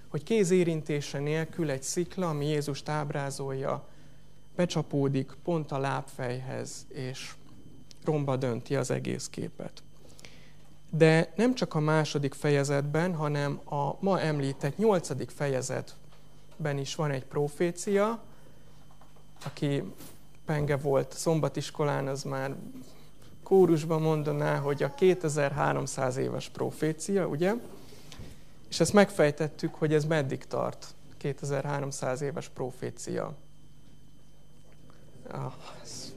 hogy 0.08 0.22
kézérintése 0.22 1.18
nélkül 1.18 1.70
egy 1.70 1.82
szikla, 1.82 2.28
ami 2.28 2.46
Jézust 2.46 2.88
ábrázolja, 2.88 3.88
becsapódik 4.56 5.36
pont 5.44 5.72
a 5.72 5.78
lábfejhez, 5.78 6.86
és 6.88 7.34
romba 8.04 8.36
dönti 8.36 8.76
az 8.76 8.90
egész 8.90 9.28
képet. 9.28 9.82
De 10.90 11.32
nem 11.36 11.54
csak 11.54 11.74
a 11.74 11.80
második 11.80 12.34
fejezetben, 12.34 13.14
hanem 13.14 13.60
a 13.64 13.96
ma 14.00 14.20
említett 14.20 14.76
nyolcadik 14.76 15.30
fejezetben 16.56 16.78
is 16.78 16.94
van 16.94 17.10
egy 17.10 17.24
profécia, 17.24 18.22
aki 19.44 19.82
penge 20.44 20.76
volt 20.76 21.12
szombatiskolán, 21.12 22.06
az 22.06 22.22
már 22.22 22.54
kórusban 23.42 24.02
mondaná, 24.02 24.58
hogy 24.58 24.82
a 24.82 24.94
2300 24.94 26.16
éves 26.16 26.48
profécia, 26.48 27.26
ugye? 27.26 27.54
És 28.68 28.80
ezt 28.80 28.92
megfejtettük, 28.92 29.74
hogy 29.74 29.94
ez 29.94 30.04
meddig 30.04 30.44
tart, 30.44 30.94
2300 31.16 32.20
éves 32.20 32.48
profécia. 32.48 33.34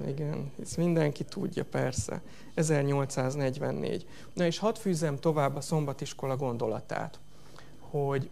igen, 0.08 0.52
ezt 0.62 0.78
mindenki 0.78 1.24
tudja, 1.24 1.66
persze. 1.66 2.22
1844. 2.54 4.08
Na 4.34 4.46
és 4.46 4.58
hadd 4.58 4.76
fűzzem 4.76 5.20
tovább 5.20 5.56
a 5.56 5.62
szombatiskola 5.62 6.36
gondolatát, 6.36 7.20
hogy 7.80 8.30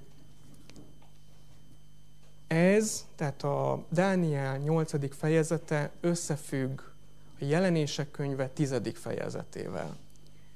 ez, 2.47 3.05
tehát 3.15 3.43
a 3.43 3.83
Dániel 3.89 4.57
8. 4.57 5.15
fejezete 5.15 5.91
összefügg 6.01 6.81
a 7.39 7.45
jelenések 7.45 8.11
könyve 8.11 8.47
10. 8.47 8.81
fejezetével. 8.93 9.97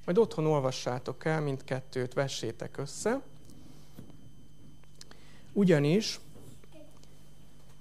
Majd 0.05 0.17
otthon 0.17 0.45
olvassátok 0.45 1.25
el, 1.25 1.41
mindkettőt 1.41 2.13
vessétek 2.13 2.77
össze. 2.77 3.21
Ugyanis 5.53 6.19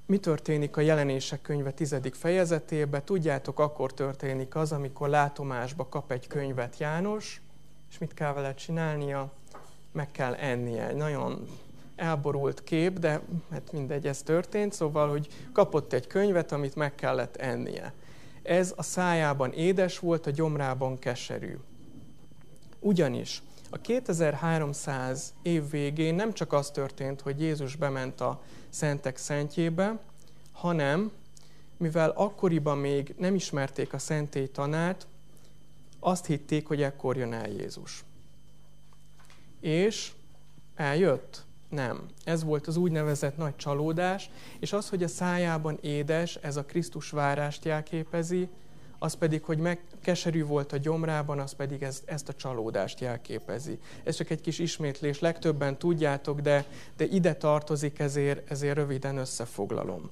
mi 0.06 0.18
történik 0.18 0.76
a 0.76 0.80
jelenések 0.80 1.42
könyve 1.42 1.70
10. 1.70 1.96
fejezetében? 2.12 3.04
Tudjátok, 3.04 3.58
akkor 3.58 3.94
történik 3.94 4.54
az, 4.54 4.72
amikor 4.72 5.08
látomásba 5.08 5.88
kap 5.88 6.10
egy 6.10 6.26
könyvet 6.26 6.78
János, 6.78 7.40
és 7.90 7.98
mit 7.98 8.14
kell 8.14 8.32
vele 8.32 8.54
csinálnia? 8.54 9.32
Meg 9.92 10.10
kell 10.10 10.34
ennie. 10.34 10.88
Egy 10.88 10.96
nagyon 10.96 11.48
elborult 12.00 12.64
kép, 12.64 12.99
de 12.99 13.21
hát 13.50 13.73
mindegy, 13.73 14.07
ez 14.07 14.23
történt, 14.23 14.73
szóval, 14.73 15.11
hogy 15.11 15.28
kapott 15.52 15.92
egy 15.92 16.07
könyvet, 16.07 16.52
amit 16.52 16.75
meg 16.75 16.95
kellett 16.95 17.37
ennie. 17.37 17.92
Ez 18.42 18.73
a 18.76 18.83
szájában 18.83 19.52
édes 19.52 19.99
volt, 19.99 20.26
a 20.26 20.30
gyomrában 20.30 20.99
keserű. 20.99 21.57
Ugyanis 22.78 23.42
a 23.71 23.78
2300 23.78 25.35
év 25.42 25.71
végén 25.71 26.14
nem 26.14 26.33
csak 26.33 26.52
az 26.52 26.71
történt, 26.71 27.21
hogy 27.21 27.40
Jézus 27.40 27.76
bement 27.76 28.21
a 28.21 28.42
szentek 28.69 29.16
szentjébe, 29.16 29.99
hanem 30.52 31.12
mivel 31.76 32.11
akkoriban 32.11 32.78
még 32.78 33.14
nem 33.19 33.35
ismerték 33.35 33.92
a 33.92 33.99
szentély 33.99 34.47
tanát, 34.47 35.07
azt 36.00 36.26
hitték, 36.26 36.66
hogy 36.66 36.83
ekkor 36.83 37.16
jön 37.16 37.33
el 37.33 37.49
Jézus. 37.49 38.04
És 39.61 40.12
eljött? 40.75 41.49
Nem. 41.70 42.06
Ez 42.24 42.44
volt 42.44 42.66
az 42.66 42.76
úgynevezett 42.76 43.36
nagy 43.36 43.56
csalódás, 43.56 44.30
és 44.58 44.72
az, 44.72 44.88
hogy 44.88 45.02
a 45.02 45.08
szájában 45.08 45.78
édes, 45.80 46.34
ez 46.34 46.56
a 46.56 46.64
Krisztus 46.64 47.10
várást 47.10 47.64
jelképezi, 47.64 48.48
az 49.02 49.14
pedig, 49.14 49.44
hogy 49.44 49.58
meg, 49.58 49.84
keserű 50.02 50.44
volt 50.44 50.72
a 50.72 50.76
gyomrában, 50.76 51.38
az 51.38 51.52
pedig 51.52 51.82
ez, 51.82 52.02
ezt 52.04 52.28
a 52.28 52.34
csalódást 52.34 53.00
jelképezi. 53.00 53.78
Ez 54.04 54.16
csak 54.16 54.30
egy 54.30 54.40
kis 54.40 54.58
ismétlés, 54.58 55.18
legtöbben 55.18 55.78
tudjátok, 55.78 56.40
de, 56.40 56.66
de 56.96 57.04
ide 57.04 57.34
tartozik, 57.34 57.98
ezért, 57.98 58.50
ezért 58.50 58.74
röviden 58.76 59.16
összefoglalom. 59.16 60.10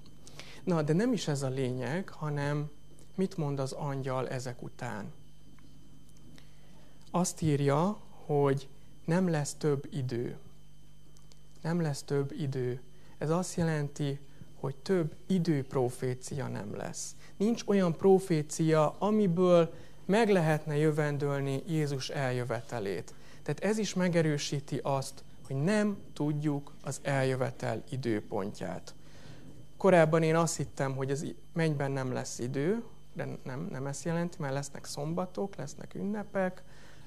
Na, 0.65 0.83
de 0.83 0.93
nem 0.93 1.13
is 1.13 1.29
ez 1.29 1.43
a 1.43 1.49
lényeg, 1.49 2.09
hanem 2.09 2.71
mit 3.15 3.37
mond 3.37 3.59
az 3.59 3.73
angyal 3.73 4.29
ezek 4.29 4.63
után? 4.63 5.13
Azt 7.11 7.43
írja, 7.43 7.99
hogy 8.27 8.69
nem 9.05 9.29
lesz 9.29 9.55
több 9.55 9.89
idő. 9.91 10.37
Nem 11.63 11.81
lesz 11.81 12.03
több 12.03 12.33
idő. 12.33 12.81
Ez 13.19 13.31
azt 13.31 13.57
jelenti, 13.57 14.19
hogy 14.61 14.77
több 14.77 15.15
időprofécia 15.27 16.49
nem 16.49 16.77
lesz. 16.77 17.17
Nincs 17.37 17.63
olyan 17.67 17.97
profécia, 17.97 18.97
amiből 18.99 19.75
meg 20.05 20.29
lehetne 20.29 20.77
jövendölni 20.77 21.63
Jézus 21.67 22.09
eljövetelét. 22.09 23.15
Tehát 23.43 23.61
ez 23.61 23.79
is 23.79 23.95
megerősíti 23.95 24.81
azt, 24.83 25.25
hogy 25.47 25.57
nem 25.57 25.97
tudjuk 26.13 26.73
az 26.83 27.01
eljövetel 27.03 27.83
időpontját. 27.91 28.95
Korábban 29.77 30.23
én 30.23 30.37
azt 30.37 30.57
hittem, 30.57 30.97
hogy 30.97 31.11
az 31.11 31.35
mennyben 31.53 31.91
nem 31.91 32.13
lesz 32.13 32.39
idő, 32.39 32.83
de 33.13 33.29
nem, 33.45 33.69
nem 33.71 33.87
ezt 33.87 34.05
jelenti, 34.05 34.37
mert 34.41 34.53
lesznek 34.55 34.85
szombatok, 34.85 35.57
lesznek 35.57 35.95
ünnepek, 35.95 36.63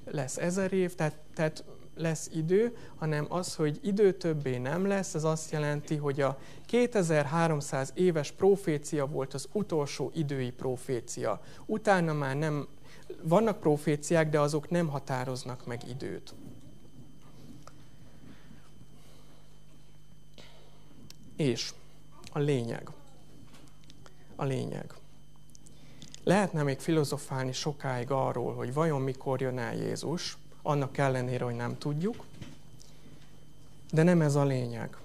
lesz 0.05 0.37
ezer 0.37 0.73
év, 0.73 0.95
tehát, 0.95 1.15
tehát 1.33 1.63
lesz 2.01 2.29
idő, 2.33 2.77
hanem 2.95 3.25
az, 3.29 3.55
hogy 3.55 3.79
idő 3.81 4.13
többé 4.13 4.57
nem 4.57 4.87
lesz, 4.87 5.13
ez 5.13 5.23
azt 5.23 5.51
jelenti, 5.51 5.95
hogy 5.95 6.21
a 6.21 6.37
2300 6.65 7.91
éves 7.95 8.31
profécia 8.31 9.05
volt 9.05 9.33
az 9.33 9.47
utolsó 9.51 10.11
idői 10.13 10.51
profécia. 10.51 11.41
Utána 11.65 12.13
már 12.13 12.35
nem, 12.35 12.67
vannak 13.21 13.59
proféciák, 13.59 14.29
de 14.29 14.39
azok 14.39 14.69
nem 14.69 14.87
határoznak 14.87 15.65
meg 15.65 15.81
időt. 15.89 16.33
És 21.35 21.73
a 22.31 22.39
lényeg. 22.39 22.89
A 24.35 24.43
lényeg. 24.43 24.93
Lehetne 26.23 26.63
még 26.63 26.79
filozofálni 26.79 27.51
sokáig 27.51 28.11
arról, 28.11 28.53
hogy 28.53 28.73
vajon 28.73 29.01
mikor 29.01 29.41
jön 29.41 29.57
el 29.57 29.75
Jézus, 29.75 30.37
annak 30.61 30.97
ellenére, 30.97 31.43
hogy 31.43 31.55
nem 31.55 31.77
tudjuk, 31.77 32.25
de 33.91 34.03
nem 34.03 34.21
ez 34.21 34.35
a 34.35 34.43
lényeg. 34.43 34.97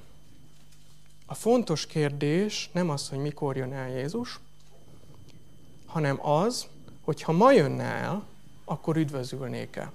A 1.26 1.34
fontos 1.34 1.86
kérdés 1.86 2.70
nem 2.72 2.90
az, 2.90 3.08
hogy 3.08 3.18
mikor 3.18 3.56
jön 3.56 3.72
el 3.72 3.90
Jézus, 3.90 4.40
hanem 5.86 6.26
az, 6.26 6.66
hogy 7.04 7.22
ha 7.22 7.32
ma 7.32 7.52
jönne 7.52 7.84
el, 7.84 8.26
akkor 8.64 8.96
üdvözülnék-e. 8.96 9.92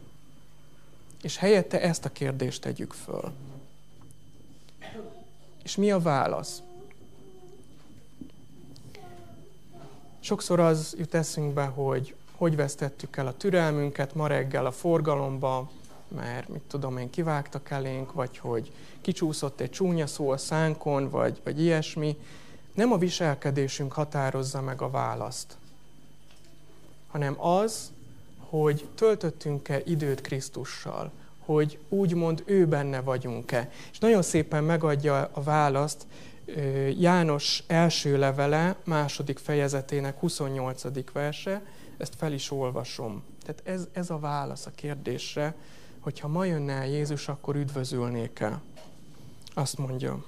És 1.21 1.37
helyette 1.37 1.81
ezt 1.81 2.05
a 2.05 2.11
kérdést 2.11 2.61
tegyük 2.61 2.93
föl. 2.93 3.31
És 5.63 5.75
mi 5.75 5.91
a 5.91 5.99
válasz? 5.99 6.61
Sokszor 10.19 10.59
az 10.59 10.95
jut 10.97 11.13
eszünkbe, 11.13 11.65
hogy 11.65 12.15
hogy 12.41 12.55
vesztettük 12.55 13.17
el 13.17 13.27
a 13.27 13.37
türelmünket 13.37 14.15
ma 14.15 14.27
reggel 14.27 14.65
a 14.65 14.71
forgalomba, 14.71 15.71
mert 16.07 16.49
mit 16.49 16.61
tudom 16.61 16.97
én, 16.97 17.09
kivágtak 17.09 17.69
elénk, 17.69 18.13
vagy 18.13 18.37
hogy 18.37 18.71
kicsúszott 19.01 19.59
egy 19.59 19.69
csúnya 19.69 20.07
szó 20.07 20.29
a 20.29 20.37
szánkon, 20.37 21.09
vagy, 21.09 21.41
vagy 21.43 21.61
ilyesmi. 21.61 22.17
Nem 22.73 22.91
a 22.91 22.97
viselkedésünk 22.97 23.93
határozza 23.93 24.61
meg 24.61 24.81
a 24.81 24.89
választ, 24.89 25.57
hanem 27.07 27.41
az, 27.45 27.91
hogy 28.39 28.87
töltöttünk-e 28.95 29.81
időt 29.85 30.21
Krisztussal, 30.21 31.11
hogy 31.39 31.79
úgymond 31.89 32.43
ő 32.45 32.67
benne 32.67 33.01
vagyunk-e. 33.01 33.71
És 33.91 33.99
nagyon 33.99 34.21
szépen 34.21 34.63
megadja 34.63 35.29
a 35.33 35.41
választ 35.41 36.05
János 36.99 37.63
első 37.67 38.17
levele, 38.17 38.75
második 38.83 39.37
fejezetének 39.37 40.19
28. 40.19 41.11
verse, 41.13 41.61
ezt 42.01 42.15
fel 42.15 42.33
is 42.33 42.51
olvasom. 42.51 43.23
Tehát 43.41 43.61
ez, 43.65 43.87
ez 43.91 44.09
a 44.09 44.19
válasz 44.19 44.65
a 44.65 44.71
kérdésre, 44.71 45.55
hogy 45.99 46.19
ha 46.19 46.27
ma 46.27 46.45
jönne 46.45 46.73
el 46.73 46.87
Jézus, 46.87 47.27
akkor 47.27 47.55
üdvözölnék-e? 47.55 48.61
Azt 49.53 49.77
mondja. 49.77 50.23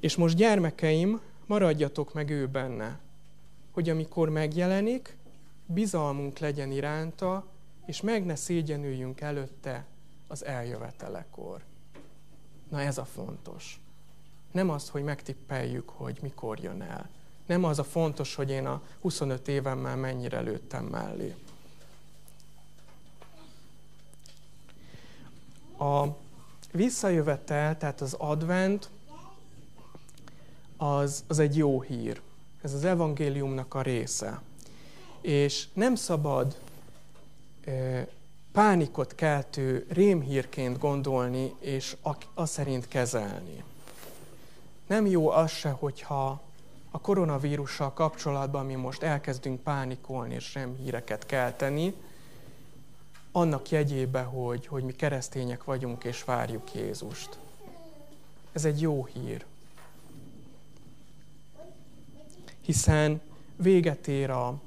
És 0.00 0.16
most 0.16 0.36
gyermekeim, 0.36 1.20
maradjatok 1.46 2.14
meg 2.14 2.30
ő 2.30 2.46
benne, 2.46 2.98
hogy 3.70 3.88
amikor 3.88 4.28
megjelenik, 4.28 5.16
bizalmunk 5.66 6.38
legyen 6.38 6.70
iránta, 6.70 7.46
és 7.86 8.00
meg 8.00 8.24
ne 8.24 8.34
szégyenüljünk 8.34 9.20
előtte 9.20 9.86
az 10.26 10.44
eljövetelekor. 10.44 11.62
Na 12.68 12.80
ez 12.80 12.98
a 12.98 13.04
fontos. 13.04 13.80
Nem 14.52 14.70
az, 14.70 14.88
hogy 14.88 15.02
megtippeljük, 15.02 15.88
hogy 15.88 16.18
mikor 16.22 16.58
jön 16.58 16.82
el. 16.82 17.10
Nem 17.48 17.64
az 17.64 17.78
a 17.78 17.84
fontos, 17.84 18.34
hogy 18.34 18.50
én 18.50 18.66
a 18.66 18.82
25 19.00 19.48
évemmel 19.48 19.96
mennyire 19.96 20.40
lőttem 20.40 20.84
mellé. 20.84 21.34
A 25.78 26.06
visszajövetel, 26.72 27.78
tehát 27.78 28.00
az 28.00 28.14
advent, 28.14 28.90
az, 30.76 31.24
az 31.26 31.38
egy 31.38 31.56
jó 31.56 31.80
hír. 31.80 32.20
Ez 32.62 32.74
az 32.74 32.84
evangéliumnak 32.84 33.74
a 33.74 33.82
része. 33.82 34.40
És 35.20 35.68
nem 35.72 35.94
szabad 35.94 36.58
e, 37.64 38.06
pánikot 38.52 39.14
keltő 39.14 39.86
rémhírként 39.88 40.78
gondolni, 40.78 41.54
és 41.58 41.96
azt 42.34 42.52
szerint 42.52 42.88
kezelni. 42.88 43.64
Nem 44.86 45.06
jó 45.06 45.30
az 45.30 45.50
se, 45.50 45.70
hogyha 45.70 46.46
a 46.98 47.00
koronavírussal 47.00 47.92
kapcsolatban 47.92 48.66
mi 48.66 48.74
most 48.74 49.02
elkezdünk 49.02 49.60
pánikolni 49.60 50.34
és 50.34 50.52
nem 50.52 50.76
híreket 50.76 51.26
kelteni, 51.26 51.94
annak 53.32 53.70
jegyébe, 53.70 54.22
hogy, 54.22 54.66
hogy 54.66 54.82
mi 54.82 54.92
keresztények 54.92 55.64
vagyunk 55.64 56.04
és 56.04 56.24
várjuk 56.24 56.74
Jézust. 56.74 57.38
Ez 58.52 58.64
egy 58.64 58.80
jó 58.80 59.04
hír. 59.04 59.44
Hiszen 62.60 63.20
véget 63.56 64.08
ér, 64.08 64.30
a, 64.30 64.60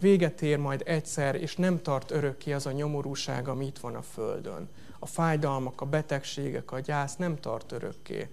véget 0.00 0.42
ér 0.42 0.58
majd 0.58 0.82
egyszer, 0.86 1.34
és 1.34 1.56
nem 1.56 1.82
tart 1.82 2.10
örökké 2.10 2.52
az 2.52 2.66
a 2.66 2.72
nyomorúság, 2.72 3.48
ami 3.48 3.66
itt 3.66 3.78
van 3.78 3.94
a 3.94 4.02
Földön. 4.02 4.68
A 4.98 5.06
fájdalmak, 5.06 5.80
a 5.80 5.86
betegségek, 5.86 6.72
a 6.72 6.80
gyász 6.80 7.16
nem 7.16 7.40
tart 7.40 7.72
örökké 7.72 8.28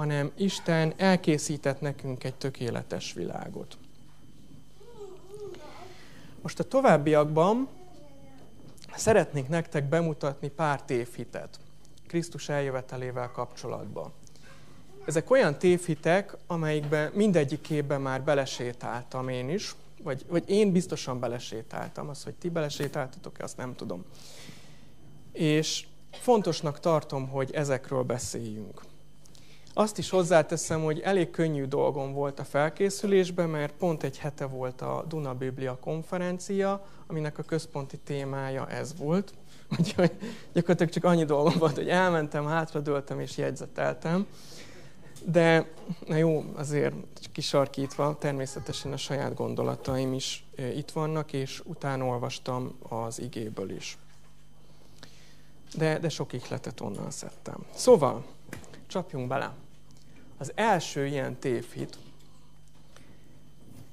hanem 0.00 0.30
Isten 0.36 0.92
elkészített 0.96 1.80
nekünk 1.80 2.24
egy 2.24 2.34
tökéletes 2.34 3.12
világot. 3.12 3.76
Most 6.42 6.58
a 6.58 6.64
továbbiakban 6.64 7.68
szeretnék 8.96 9.48
nektek 9.48 9.88
bemutatni 9.88 10.48
pár 10.48 10.82
tévhitet 10.82 11.60
Krisztus 12.06 12.48
eljövetelével 12.48 13.30
kapcsolatban. 13.30 14.12
Ezek 15.04 15.30
olyan 15.30 15.58
tévhitek, 15.58 16.36
amelyikben 16.46 17.12
mindegyikében 17.14 18.00
már 18.00 18.22
belesétáltam 18.22 19.28
én 19.28 19.48
is, 19.48 19.74
vagy, 20.02 20.24
vagy 20.28 20.50
én 20.50 20.72
biztosan 20.72 21.20
belesétáltam, 21.20 22.08
az, 22.08 22.24
hogy 22.24 22.34
ti 22.34 22.48
belesétáltatok 22.48 23.38
azt 23.38 23.56
nem 23.56 23.74
tudom. 23.74 24.04
És 25.32 25.86
fontosnak 26.10 26.80
tartom, 26.80 27.28
hogy 27.28 27.50
ezekről 27.52 28.02
beszéljünk. 28.02 28.88
Azt 29.74 29.98
is 29.98 30.10
hozzáteszem, 30.10 30.82
hogy 30.82 31.00
elég 31.00 31.30
könnyű 31.30 31.64
dolgom 31.64 32.12
volt 32.12 32.38
a 32.38 32.44
felkészülésben, 32.44 33.48
mert 33.48 33.72
pont 33.72 34.02
egy 34.02 34.18
hete 34.18 34.46
volt 34.46 34.80
a 34.80 35.04
Duna 35.08 35.34
Biblia 35.34 35.78
konferencia, 35.80 36.86
aminek 37.06 37.38
a 37.38 37.42
központi 37.42 37.96
témája 37.96 38.68
ez 38.68 38.96
volt. 38.96 39.32
Úgyhogy 39.78 40.12
gyakorlatilag 40.52 40.92
csak 40.92 41.04
annyi 41.04 41.24
dolgom 41.24 41.54
volt, 41.58 41.76
hogy 41.76 41.88
elmentem, 41.88 42.46
hátradőltem 42.46 43.20
és 43.20 43.36
jegyzeteltem. 43.36 44.26
De 45.24 45.70
na 46.06 46.16
jó, 46.16 46.44
azért 46.56 46.94
kisarkítva, 47.32 48.16
természetesen 48.18 48.92
a 48.92 48.96
saját 48.96 49.34
gondolataim 49.34 50.12
is 50.12 50.44
itt 50.74 50.90
vannak, 50.90 51.32
és 51.32 51.62
utána 51.64 52.04
olvastam 52.04 52.78
az 52.88 53.20
igéből 53.20 53.70
is. 53.70 53.98
De, 55.76 55.98
de 55.98 56.08
sok 56.08 56.32
ihletet 56.32 56.80
onnan 56.80 57.10
szedtem. 57.10 57.66
Szóval, 57.74 58.24
csapjunk 58.90 59.28
bele. 59.28 59.52
Az 60.38 60.52
első 60.54 61.06
ilyen 61.06 61.38
tévhit 61.38 61.98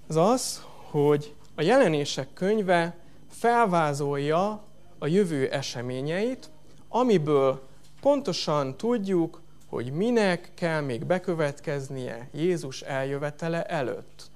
az 0.08 0.16
az, 0.16 0.64
hogy 0.90 1.36
a 1.56 1.62
jelenések 1.62 2.34
könyve 2.34 2.98
felvázolja 3.30 4.64
a 4.98 5.08
jövő 5.08 5.50
eseményeit, 5.50 6.50
amiből 6.88 7.68
pontosan 8.02 8.78
tudjuk, 8.78 9.42
hogy 9.70 9.92
minek 9.92 10.52
kell 10.54 10.82
még 10.82 11.06
bekövetkeznie 11.06 12.30
Jézus 12.34 12.82
eljövetele 12.82 13.64
előtt. 13.64 14.30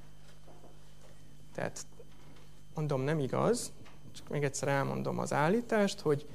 Tehát 1.55 1.85
mondom, 2.75 3.01
nem 3.01 3.19
igaz, 3.19 3.71
csak 4.15 4.29
még 4.29 4.43
egyszer 4.43 4.67
elmondom 4.67 5.19
az 5.19 5.33
állítást, 5.33 5.99
hogy 5.99 6.25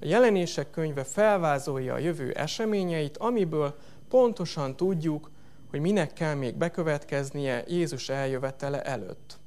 a 0.00 0.06
jelenések 0.06 0.70
könyve 0.70 1.04
felvázolja 1.04 1.94
a 1.94 1.98
jövő 1.98 2.32
eseményeit, 2.32 3.16
amiből 3.16 3.74
pontosan 4.08 4.76
tudjuk, 4.76 5.30
hogy 5.70 5.80
minek 5.80 6.12
kell 6.12 6.34
még 6.34 6.54
bekövetkeznie 6.54 7.64
Jézus 7.66 8.08
eljövetele 8.08 8.82
előtt. 8.82 9.38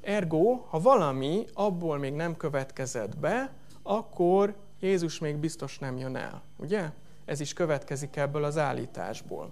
Ergo, 0.00 0.54
ha 0.68 0.80
valami 0.80 1.44
abból 1.52 1.98
még 1.98 2.12
nem 2.12 2.36
következett 2.36 3.18
be, 3.18 3.52
akkor 3.82 4.54
Jézus 4.80 5.18
még 5.18 5.36
biztos 5.36 5.78
nem 5.78 5.96
jön 5.96 6.16
el, 6.16 6.42
ugye? 6.56 6.90
Ez 7.24 7.40
is 7.40 7.52
következik 7.52 8.16
ebből 8.16 8.44
az 8.44 8.58
állításból. 8.58 9.50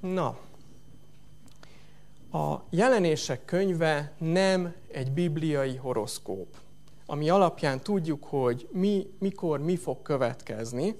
Na, 0.00 0.38
a 2.32 2.62
jelenések 2.70 3.44
könyve 3.44 4.12
nem 4.18 4.74
egy 4.92 5.12
bibliai 5.12 5.76
horoszkóp, 5.76 6.56
ami 7.06 7.28
alapján 7.28 7.80
tudjuk, 7.80 8.24
hogy 8.24 8.68
mi, 8.72 9.06
mikor 9.18 9.60
mi 9.60 9.76
fog 9.76 10.02
következni, 10.02 10.96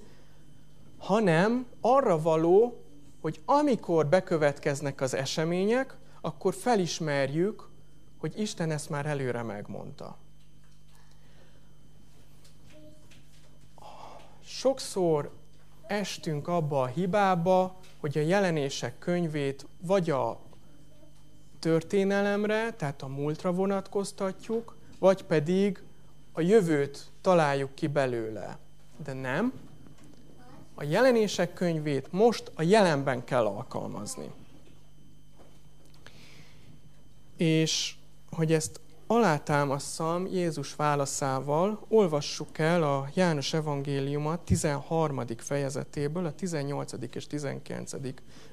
hanem 0.98 1.66
arra 1.80 2.20
való, 2.20 2.82
hogy 3.20 3.40
amikor 3.44 4.06
bekövetkeznek 4.06 5.00
az 5.00 5.14
események, 5.14 5.96
akkor 6.20 6.54
felismerjük, 6.54 7.68
hogy 8.18 8.38
Isten 8.40 8.70
ezt 8.70 8.90
már 8.90 9.06
előre 9.06 9.42
megmondta. 9.42 10.16
Sokszor 14.44 15.30
estünk 15.86 16.48
abba 16.48 16.82
a 16.82 16.86
hibába, 16.86 17.76
hogy 18.00 18.18
a 18.18 18.20
jelenések 18.20 18.98
könyvét 18.98 19.66
vagy 19.80 20.10
a 20.10 20.40
történelemre, 21.58 22.72
tehát 22.72 23.02
a 23.02 23.06
múltra 23.06 23.52
vonatkoztatjuk, 23.52 24.76
vagy 24.98 25.24
pedig 25.24 25.82
a 26.36 26.40
jövőt 26.40 27.10
találjuk 27.20 27.74
ki 27.74 27.86
belőle. 27.86 28.58
De 29.04 29.12
nem. 29.12 29.52
A 30.74 30.82
jelenések 30.82 31.52
könyvét 31.52 32.12
most 32.12 32.50
a 32.54 32.62
jelenben 32.62 33.24
kell 33.24 33.46
alkalmazni. 33.46 34.30
És 37.36 37.94
hogy 38.30 38.52
ezt 38.52 38.80
alátámasszam 39.06 40.26
Jézus 40.26 40.74
válaszával, 40.74 41.84
olvassuk 41.88 42.58
el 42.58 42.82
a 42.82 43.08
János 43.14 43.52
evangéliuma 43.52 44.44
13. 44.44 45.20
fejezetéből, 45.36 46.26
a 46.26 46.32
18. 46.32 46.92
és 47.12 47.26
19. 47.26 47.92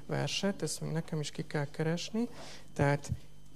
verset, 0.05 0.61
ezt 0.61 0.81
még 0.81 0.91
nekem 0.91 1.19
is 1.19 1.31
ki 1.31 1.45
kell 1.47 1.65
keresni. 1.65 2.27
Tehát 2.73 3.11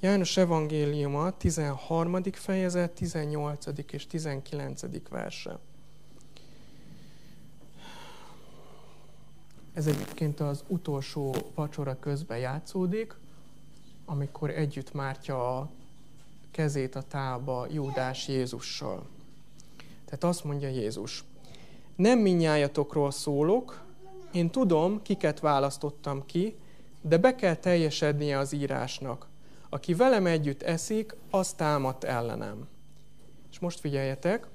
János 0.05 0.37
evangéliuma 0.37 1.37
13. 1.37 2.23
fejezet, 2.31 2.91
18. 2.91 3.65
és 3.91 4.07
19. 4.07 4.81
verse. 5.09 5.59
Ez 9.73 9.87
egyébként 9.87 10.39
az 10.39 10.63
utolsó 10.67 11.35
vacsora 11.55 11.99
közben 11.99 12.37
játszódik, 12.37 13.15
amikor 14.05 14.49
együtt 14.49 14.93
mártja 14.93 15.57
a 15.57 15.69
kezét 16.51 16.95
a 16.95 17.01
tálba 17.01 17.67
Júdás 17.71 18.27
Jézussal. 18.27 19.07
Tehát 20.05 20.23
azt 20.23 20.43
mondja 20.43 20.67
Jézus, 20.67 21.23
nem 21.95 22.19
minnyájatokról 22.19 23.11
szólok, 23.11 23.83
én 24.31 24.49
tudom, 24.49 25.01
kiket 25.01 25.39
választottam 25.39 26.25
ki, 26.25 26.55
de 27.01 27.17
be 27.17 27.35
kell 27.35 27.55
teljesednie 27.55 28.37
az 28.37 28.53
írásnak. 28.53 29.33
Aki 29.75 29.93
velem 29.93 30.25
együtt 30.25 30.61
eszik, 30.61 31.15
az 31.29 31.53
támadt 31.53 32.03
ellenem. 32.03 32.67
És 33.51 33.59
most 33.59 33.79
figyeljetek, 33.79 34.47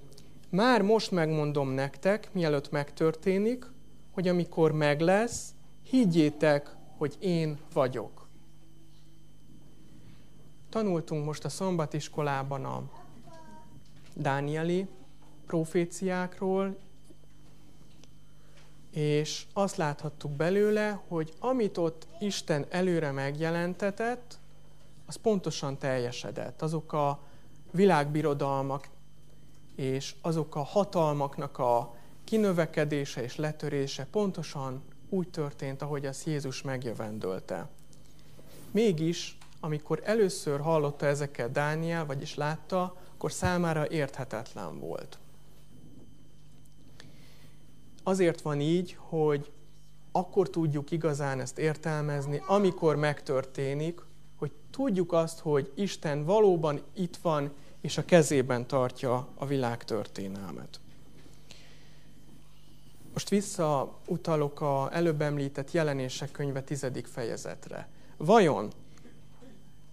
már 0.50 0.82
most 0.82 1.10
megmondom 1.10 1.70
nektek, 1.70 2.32
mielőtt 2.32 2.70
megtörténik, 2.70 3.66
hogy 4.10 4.28
amikor 4.28 4.72
meg 4.72 5.00
lesz, 5.00 5.54
higgyétek, 5.82 6.76
hogy 6.96 7.16
én 7.18 7.58
vagyok. 7.72 8.28
Tanultunk 10.68 11.24
most 11.24 11.44
a 11.44 11.48
szombatiskolában 11.48 12.64
a 12.64 12.82
Dánieli 14.14 14.86
proféciákról, 15.46 16.76
és 18.90 19.46
azt 19.52 19.76
láthattuk 19.76 20.32
belőle, 20.32 21.00
hogy 21.08 21.32
amit 21.38 21.78
ott 21.78 22.06
Isten 22.20 22.66
előre 22.68 23.10
megjelentetett, 23.10 24.39
az 25.10 25.16
pontosan 25.16 25.78
teljesedett. 25.78 26.62
Azok 26.62 26.92
a 26.92 27.20
világbirodalmak 27.70 28.88
és 29.74 30.14
azok 30.20 30.54
a 30.54 30.62
hatalmaknak 30.62 31.58
a 31.58 31.94
kinövekedése 32.24 33.22
és 33.22 33.36
letörése 33.36 34.06
pontosan 34.10 34.82
úgy 35.08 35.28
történt, 35.28 35.82
ahogy 35.82 36.06
az 36.06 36.24
Jézus 36.24 36.62
megjövendölte. 36.62 37.68
Mégis 38.70 39.38
amikor 39.60 40.00
először 40.04 40.60
hallotta 40.60 41.06
ezeket 41.06 41.52
Dániel, 41.52 42.06
vagyis 42.06 42.34
látta, 42.34 42.96
akkor 43.14 43.32
számára 43.32 43.88
érthetetlen 43.88 44.78
volt. 44.78 45.18
Azért 48.02 48.40
van 48.40 48.60
így, 48.60 48.96
hogy 48.98 49.50
akkor 50.12 50.50
tudjuk 50.50 50.90
igazán 50.90 51.40
ezt 51.40 51.58
értelmezni, 51.58 52.42
amikor 52.46 52.96
megtörténik, 52.96 54.00
tudjuk 54.70 55.12
azt, 55.12 55.38
hogy 55.38 55.72
Isten 55.74 56.24
valóban 56.24 56.80
itt 56.94 57.16
van, 57.16 57.52
és 57.80 57.98
a 57.98 58.04
kezében 58.04 58.66
tartja 58.66 59.28
a 59.34 59.46
világ 59.46 59.84
történelmet. 59.84 60.80
Most 63.12 63.28
visszautalok 63.28 64.60
a 64.60 64.88
előbb 64.92 65.20
említett 65.20 65.70
jelenések 65.70 66.30
könyve 66.30 66.62
tizedik 66.62 67.06
fejezetre. 67.06 67.88
Vajon 68.16 68.70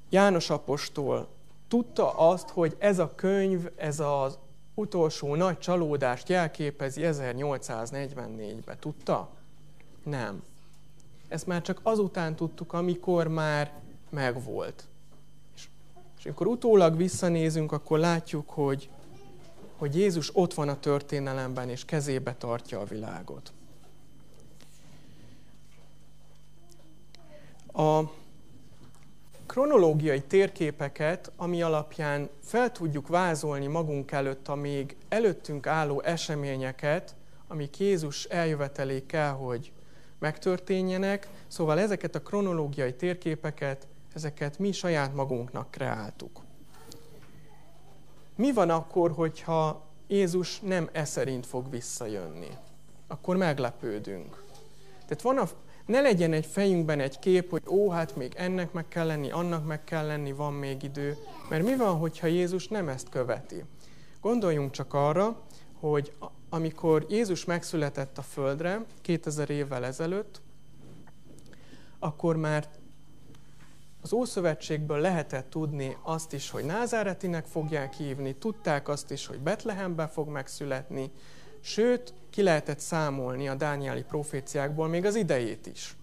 János 0.09 0.49
apostol 0.49 1.27
tudta 1.67 2.11
azt, 2.11 2.49
hogy 2.49 2.75
ez 2.79 2.99
a 2.99 3.15
könyv, 3.15 3.69
ez 3.75 3.99
az 3.99 4.37
utolsó 4.73 5.35
nagy 5.35 5.57
csalódást 5.57 6.29
jelképezi 6.29 7.01
1844-ben. 7.03 8.77
Tudta? 8.79 9.29
Nem. 10.03 10.43
Ezt 11.27 11.47
már 11.47 11.61
csak 11.61 11.79
azután 11.83 12.35
tudtuk, 12.35 12.73
amikor 12.73 13.27
már 13.27 13.73
megvolt. 14.09 14.83
És, 15.55 15.67
és 16.17 16.25
amikor 16.25 16.47
utólag 16.47 16.97
visszanézünk, 16.97 17.71
akkor 17.71 17.99
látjuk, 17.99 18.49
hogy, 18.49 18.89
hogy 19.77 19.95
Jézus 19.95 20.29
ott 20.33 20.53
van 20.53 20.69
a 20.69 20.79
történelemben, 20.79 21.69
és 21.69 21.85
kezébe 21.85 22.35
tartja 22.35 22.79
a 22.79 22.85
világot. 22.85 23.51
A 27.73 28.03
kronológiai 29.45 30.21
térképeket, 30.21 31.31
ami 31.35 31.61
alapján 31.61 32.29
fel 32.43 32.71
tudjuk 32.71 33.07
vázolni 33.07 33.67
magunk 33.67 34.11
előtt 34.11 34.47
a 34.47 34.55
még 34.55 34.95
előttünk 35.09 35.67
álló 35.67 36.01
eseményeket, 36.01 37.15
amik 37.47 37.79
Jézus 37.79 38.23
eljövetelé 38.23 39.05
kell, 39.05 39.31
hogy 39.31 39.71
megtörténjenek. 40.19 41.27
Szóval 41.47 41.79
ezeket 41.79 42.15
a 42.15 42.21
kronológiai 42.21 42.93
térképeket, 42.93 43.87
ezeket 44.13 44.59
mi 44.59 44.71
saját 44.71 45.15
magunknak 45.15 45.71
kreáltuk. 45.71 46.41
Mi 48.35 48.53
van 48.53 48.69
akkor, 48.69 49.11
hogyha 49.11 49.85
Jézus 50.07 50.59
nem 50.59 50.89
e 50.91 51.05
szerint 51.05 51.45
fog 51.45 51.69
visszajönni? 51.69 52.49
Akkor 53.07 53.37
meglepődünk. 53.37 54.43
Tehát 55.05 55.21
van 55.21 55.37
a, 55.37 55.49
ne 55.85 56.01
legyen 56.01 56.33
egy 56.33 56.45
fejünkben 56.45 56.99
egy 56.99 57.19
kép, 57.19 57.49
hogy 57.49 57.63
ó, 57.67 57.89
hát 57.89 58.15
még 58.15 58.33
ennek 58.35 58.71
meg 58.71 58.87
kell 58.87 59.05
lenni, 59.05 59.31
annak 59.31 59.65
meg 59.65 59.83
kell 59.83 60.05
lenni, 60.05 60.31
van 60.31 60.53
még 60.53 60.83
idő. 60.83 61.17
Mert 61.49 61.63
mi 61.63 61.75
van, 61.75 61.97
hogyha 61.97 62.27
Jézus 62.27 62.67
nem 62.67 62.89
ezt 62.89 63.09
követi? 63.09 63.63
Gondoljunk 64.21 64.71
csak 64.71 64.93
arra, 64.93 65.41
hogy 65.79 66.13
amikor 66.49 67.05
Jézus 67.09 67.45
megszületett 67.45 68.17
a 68.17 68.21
földre 68.21 68.85
2000 69.01 69.49
évvel 69.49 69.85
ezelőtt, 69.85 70.41
akkor 71.99 72.35
már 72.35 72.69
az 74.07 74.13
Ószövetségből 74.13 74.99
lehetett 74.99 75.49
tudni 75.49 75.97
azt 76.01 76.33
is, 76.33 76.49
hogy 76.49 76.63
Názáretinek 76.63 77.45
fogják 77.45 77.93
hívni, 77.93 78.35
tudták 78.35 78.87
azt 78.87 79.11
is, 79.11 79.27
hogy 79.27 79.39
Betlehemben 79.39 80.07
fog 80.07 80.27
megszületni, 80.27 81.11
sőt, 81.59 82.13
ki 82.29 82.41
lehetett 82.41 82.79
számolni 82.79 83.47
a 83.47 83.55
dániáli 83.55 84.03
proféciákból 84.03 84.87
még 84.87 85.05
az 85.05 85.15
idejét 85.15 85.65
is. 85.65 85.97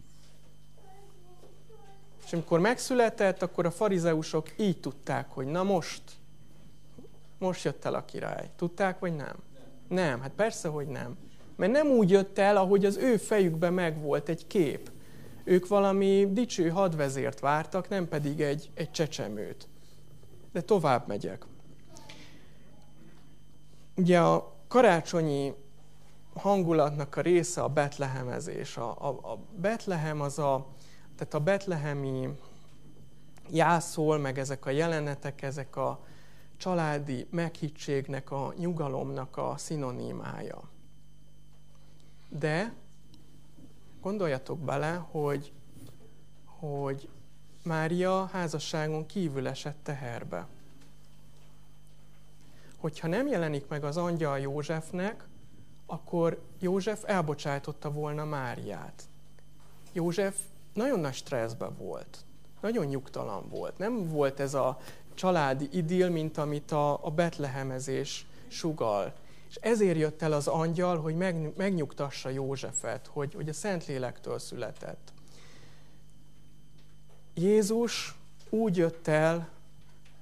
És 2.25 2.33
amikor 2.33 2.61
megszületett, 2.61 3.43
akkor 3.43 3.67
a 3.67 3.71
farizeusok 3.71 4.49
így 4.57 4.81
tudták, 4.81 5.31
hogy 5.31 5.47
na 5.47 5.63
most, 5.63 6.03
most 7.39 7.65
jött 7.65 7.85
el 7.85 7.95
a 7.95 8.05
király. 8.05 8.51
Tudták, 8.57 8.99
vagy 8.99 9.17
nem? 9.17 9.37
Nem, 9.89 10.21
hát 10.21 10.33
persze, 10.37 10.69
hogy 10.69 10.87
nem. 10.87 11.17
Mert 11.57 11.73
nem 11.73 11.87
úgy 11.87 12.11
jött 12.11 12.39
el, 12.39 12.57
ahogy 12.57 12.85
az 12.85 12.97
ő 12.97 13.17
fejükben 13.17 13.73
megvolt 13.73 14.29
egy 14.29 14.47
kép. 14.47 14.91
Ők 15.45 15.69
valami 15.69 16.29
dicső 16.31 16.69
hadvezért 16.69 17.41
vártak, 17.41 17.89
nem 17.89 18.09
pedig 18.09 18.41
egy, 18.41 18.71
egy 18.75 18.91
csecsemőt. 18.91 19.69
De 20.53 20.61
tovább 20.61 21.07
megyek. 21.07 21.45
Ugye 23.97 24.21
a 24.21 24.55
karácsonyi 24.69 25.55
hangulatnak 26.35 27.17
a 27.17 27.21
része 27.21 27.63
a 27.63 27.69
betlehemezés. 27.69 28.77
A, 28.77 29.09
a, 29.09 29.33
a 29.33 29.39
betlehem 29.57 30.21
az 30.21 30.39
a, 30.39 30.67
tehát 31.17 31.35
a 31.35 31.41
betlehemi 31.41 32.29
jászol, 33.51 34.19
meg 34.19 34.39
ezek 34.39 34.67
a 34.67 34.71
jelenetek, 34.71 35.43
ezek 35.43 35.77
a 35.77 36.05
családi 36.57 37.27
meghittségnek, 37.31 38.31
a 38.31 38.55
nyugalomnak 38.57 39.37
a 39.37 39.55
szinonimája. 39.57 40.63
De 42.29 42.75
gondoljatok 44.05 44.59
bele, 44.59 44.95
hogy, 45.11 45.53
hogy 46.45 47.09
Mária 47.63 48.27
házasságon 48.33 49.07
kívül 49.07 49.49
esett 49.49 49.77
teherbe. 49.83 50.47
Hogyha 52.77 53.09
nem 53.09 53.27
jelenik 53.27 53.69
meg 53.69 53.85
az 53.85 53.97
angyal 53.97 54.39
Józsefnek, 54.39 55.25
akkor 55.87 56.43
József 56.59 57.03
elbocsájtotta 57.07 57.91
volna 57.91 58.25
Máriát. 58.25 59.03
József 59.93 60.37
nagyon 60.73 61.01
nagy 61.01 61.15
stresszben 61.15 61.77
volt, 61.77 62.25
nagyon 62.61 62.87
nyugtalan 62.87 63.49
volt. 63.49 63.79
Nem 63.79 64.09
volt 64.09 64.41
ez 64.41 64.55
a 64.55 64.79
családi 65.15 65.69
idill, 65.73 66.09
mint 66.09 66.39
amit 66.39 66.73
a, 66.73 67.05
a 67.05 67.11
betlehemezés 67.11 68.27
sugal. 68.49 69.13
És 69.55 69.61
ezért 69.61 69.99
jött 69.99 70.23
el 70.23 70.33
az 70.33 70.47
angyal, 70.47 71.01
hogy 71.01 71.15
meg, 71.17 71.57
megnyugtassa 71.57 72.29
Józsefet, 72.29 73.07
hogy, 73.07 73.35
hogy 73.35 73.49
a 73.49 73.53
Szentlélektől 73.53 74.39
született. 74.39 75.13
Jézus 77.35 78.15
úgy 78.51 78.77
jött 78.77 79.09
el, 79.09 79.49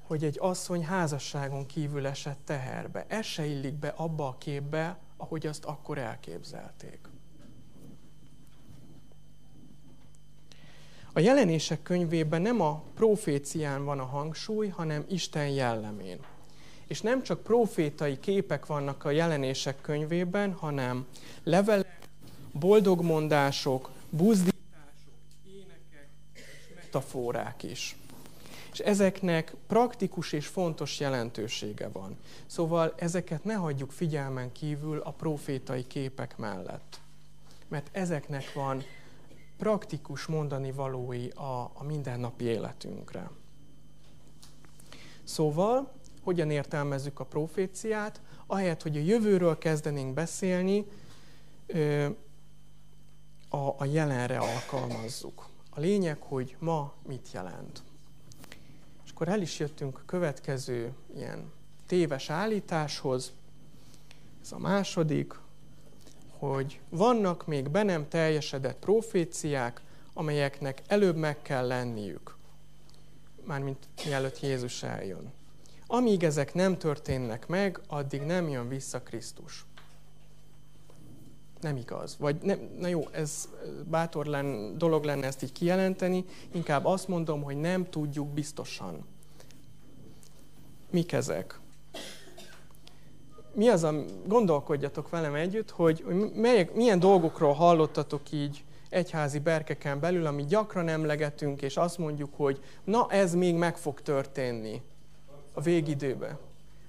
hogy 0.03 0.25
egy 0.25 0.37
asszony 0.41 0.85
házasságon 0.85 1.67
kívül 1.67 2.07
esett 2.07 2.39
teherbe. 2.45 3.05
Ez 3.09 3.25
se 3.25 3.47
illik 3.47 3.75
be 3.75 3.89
abba 3.89 4.29
a 4.29 4.39
képbe, 4.39 4.99
ahogy 5.17 5.47
azt 5.47 5.65
akkor 5.65 5.99
elképzelték. 5.99 6.99
A 11.13 11.21
jelenések 11.21 11.83
könyvében 11.83 12.43
nem 12.43 12.61
a 12.61 12.83
profécián 12.95 13.85
van 13.85 13.99
a 13.99 14.05
hangsúly, 14.05 14.69
hanem 14.69 15.05
Isten 15.09 15.49
jellemén. 15.49 16.19
És 16.93 17.01
nem 17.01 17.23
csak 17.23 17.43
profétai 17.43 18.21
képek 18.21 18.67
vannak 18.67 19.05
a 19.05 19.11
jelenések 19.11 19.81
könyvében, 19.81 20.53
hanem 20.53 21.07
levelek, 21.45 22.09
boldogmondások, 22.53 23.91
buzdítások, 24.11 25.13
énekek 25.47 26.09
és 26.35 26.75
metaforák 26.75 27.63
is. 27.63 27.97
És 28.73 28.79
ezeknek 28.79 29.55
praktikus 29.67 30.33
és 30.33 30.47
fontos 30.47 31.01
jelentősége 31.01 31.89
van. 31.89 32.17
Szóval 32.47 32.95
ezeket 32.97 33.45
ne 33.45 33.55
hagyjuk 33.55 33.91
figyelmen 33.91 34.53
kívül 34.53 34.99
a 34.99 35.11
profétai 35.11 35.87
képek 35.87 36.37
mellett. 36.37 37.01
Mert 37.69 37.89
ezeknek 37.93 38.53
van 38.53 38.85
praktikus 39.57 40.27
mondani 40.27 40.73
valói 40.73 41.29
a, 41.29 41.71
a 41.75 41.85
mindennapi 41.87 42.45
életünkre. 42.45 43.31
Szóval, 45.25 46.01
hogyan 46.23 46.51
értelmezzük 46.51 47.21
a 47.21 47.25
proféciát? 47.25 48.21
Ahelyett, 48.47 48.83
hogy 48.83 48.97
a 48.97 49.01
jövőről 49.01 49.59
kezdenénk 49.59 50.15
beszélni, 50.15 50.87
a, 53.49 53.75
a 53.77 53.85
jelenre 53.85 54.39
alkalmazzuk. 54.39 55.49
A 55.71 55.81
lényeg, 55.81 56.21
hogy 56.21 56.57
ma 56.59 56.93
mit 57.07 57.29
jelent. 57.33 57.83
És 59.05 59.11
akkor 59.11 59.29
el 59.29 59.41
is 59.41 59.59
jöttünk 59.59 59.99
a 59.99 60.03
következő 60.07 60.93
ilyen 61.17 61.53
téves 61.87 62.31
állításhoz. 62.31 63.33
Ez 64.43 64.53
a 64.53 64.59
második, 64.59 65.35
hogy 66.39 66.81
vannak 66.89 67.47
még 67.47 67.69
be 67.69 67.83
nem 67.83 68.09
teljesedett 68.09 68.79
proféciák, 68.79 69.81
amelyeknek 70.13 70.83
előbb 70.87 71.17
meg 71.17 71.43
kell 71.43 71.67
lenniük, 71.67 72.37
mármint 73.45 73.89
mielőtt 74.05 74.41
Jézus 74.41 74.83
eljön. 74.83 75.33
Amíg 75.95 76.25
ezek 76.25 76.55
nem 76.55 76.79
történnek 76.79 77.47
meg, 77.47 77.81
addig 77.87 78.23
nem 78.23 78.49
jön 78.49 78.69
vissza 78.69 79.03
Krisztus. 79.03 79.65
Nem 81.61 81.77
igaz. 81.77 82.17
Vagy 82.19 82.37
nem, 82.43 82.59
na 82.79 82.89
jó, 82.89 83.09
ez 83.11 83.49
bátor 83.91 84.27
len, 84.27 84.79
dolog 84.79 85.05
lenne 85.05 85.27
ezt 85.27 85.43
így 85.43 85.53
kijelenteni, 85.53 86.25
inkább 86.53 86.85
azt 86.85 87.09
mondom, 87.09 87.43
hogy 87.43 87.57
nem 87.57 87.91
tudjuk 87.91 88.29
biztosan. 88.29 89.05
Mik 90.91 91.13
ezek? 91.13 91.61
mi 93.55 93.69
az, 93.69 93.83
a, 93.83 94.05
gondolkodjatok 94.27 95.11
velem 95.11 95.35
együtt, 95.35 95.71
hogy 95.71 96.05
melyek, 96.35 96.75
milyen 96.75 96.99
dolgokról 96.99 97.53
hallottatok 97.53 98.33
így 98.33 98.65
egyházi 98.89 99.39
berkeken 99.39 100.01
belül, 100.01 100.27
amit 100.27 100.47
gyakran 100.49 100.89
emlegetünk, 100.89 101.63
és 101.63 101.77
azt 101.77 101.99
mondjuk, 101.99 102.31
hogy 102.37 102.61
na 102.85 103.07
ez 103.11 103.35
még 103.35 103.55
meg 103.55 103.77
fog 103.77 104.01
történni 104.01 104.83
a 105.53 105.61
végidőbe. 105.61 106.39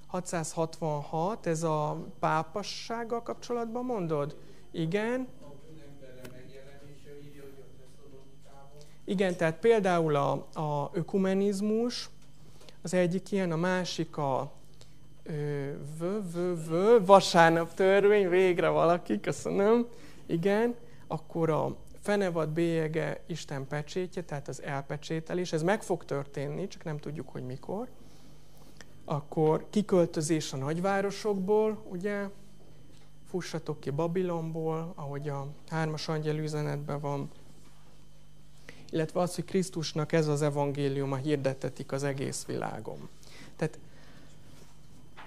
666, 0.07 1.47
ez 1.47 1.63
a 1.63 2.05
pápassággal 2.19 3.21
kapcsolatban 3.21 3.85
mondod? 3.85 4.35
Igen. 4.71 5.27
Igen, 9.05 9.35
tehát 9.35 9.59
például 9.59 10.15
a, 10.15 10.31
a 10.53 10.89
ökumenizmus, 10.93 12.09
az 12.81 12.93
egyik 12.93 13.31
ilyen, 13.31 13.51
a 13.51 13.55
másik 13.55 14.17
a 14.17 14.51
vö, 15.99 16.19
vö, 16.33 16.55
vö, 16.67 17.05
vasárnap 17.05 17.73
törvény, 17.73 18.29
végre 18.29 18.67
valaki, 18.67 19.19
köszönöm, 19.19 19.87
igen, 20.25 20.75
akkor 21.07 21.49
a 21.49 21.75
fenevad 22.01 22.49
bélyege 22.49 23.23
Isten 23.25 23.67
pecsétje, 23.67 24.23
tehát 24.23 24.47
az 24.47 24.61
elpecsételés, 24.61 25.53
ez 25.53 25.63
meg 25.63 25.83
fog 25.83 26.05
történni, 26.05 26.67
csak 26.67 26.83
nem 26.83 26.97
tudjuk, 26.97 27.29
hogy 27.29 27.45
mikor. 27.45 27.87
Akkor 29.05 29.67
kiköltözés 29.69 30.53
a 30.53 30.57
nagyvárosokból, 30.57 31.85
ugye, 31.89 32.29
fussatok 33.29 33.79
ki 33.79 33.89
Babilonból, 33.89 34.93
ahogy 34.95 35.29
a 35.29 35.47
hármas 35.67 36.07
angyel 36.07 36.37
üzenetben 36.37 36.99
van, 36.99 37.29
illetve 38.89 39.19
az, 39.19 39.35
hogy 39.35 39.45
Krisztusnak 39.45 40.11
ez 40.11 40.27
az 40.27 40.41
evangéliuma 40.41 41.15
hirdetetik 41.15 41.91
az 41.91 42.03
egész 42.03 42.45
világon. 42.45 43.09
Tehát 43.55 43.79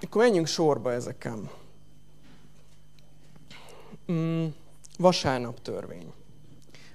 akkor 0.02 0.22
menjünk 0.22 0.46
sorba 0.46 0.92
ezeken. 0.92 1.50
Mm, 4.12 4.46
vasárnap 4.98 5.62
törvény. 5.62 6.12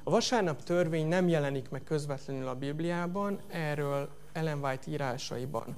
A 0.03 0.09
vasárnap 0.09 0.63
törvény 0.63 1.07
nem 1.07 1.27
jelenik 1.27 1.69
meg 1.69 1.83
közvetlenül 1.83 2.47
a 2.47 2.55
Bibliában, 2.55 3.39
erről 3.47 4.09
Ellen 4.31 4.63
White 4.63 4.91
írásaiban 4.91 5.75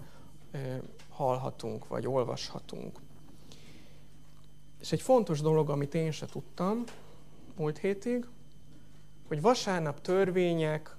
hallhatunk, 1.10 1.88
vagy 1.88 2.08
olvashatunk. 2.08 3.00
És 4.80 4.92
egy 4.92 5.02
fontos 5.02 5.42
dolog, 5.42 5.70
amit 5.70 5.94
én 5.94 6.12
se 6.12 6.26
tudtam 6.26 6.84
múlt 7.56 7.78
hétig, 7.78 8.28
hogy 9.28 9.42
vasárnap 9.42 10.02
törvények 10.02 10.96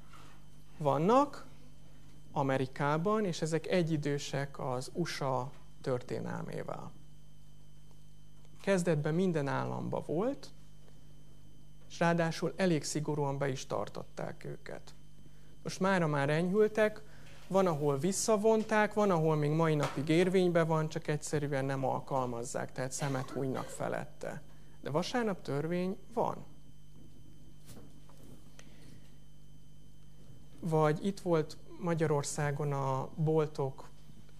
vannak 0.78 1.46
Amerikában, 2.32 3.24
és 3.24 3.42
ezek 3.42 3.66
egyidősek 3.66 4.58
az 4.58 4.90
USA 4.92 5.50
történelmével. 5.80 6.92
Kezdetben 8.60 9.14
minden 9.14 9.48
államban 9.48 10.02
volt, 10.06 10.50
és 11.88 11.98
ráadásul 11.98 12.52
elég 12.56 12.84
szigorúan 12.84 13.38
be 13.38 13.48
is 13.48 13.66
tartották 13.66 14.44
őket. 14.44 14.94
Most 15.62 15.80
mára 15.80 16.06
már 16.06 16.30
enyhültek, 16.30 17.02
van, 17.48 17.66
ahol 17.66 17.98
visszavonták, 17.98 18.94
van, 18.94 19.10
ahol 19.10 19.36
még 19.36 19.50
mai 19.50 19.74
napig 19.74 20.08
érvényben 20.08 20.66
van, 20.66 20.88
csak 20.88 21.08
egyszerűen 21.08 21.64
nem 21.64 21.84
alkalmazzák, 21.84 22.72
tehát 22.72 22.92
szemet 22.92 23.30
hújnak 23.30 23.68
felette. 23.68 24.42
De 24.80 24.90
vasárnap 24.90 25.42
törvény 25.42 25.96
van. 26.14 26.44
Vagy 30.60 31.06
itt 31.06 31.20
volt 31.20 31.56
Magyarországon 31.78 32.72
a 32.72 33.08
boltok 33.14 33.88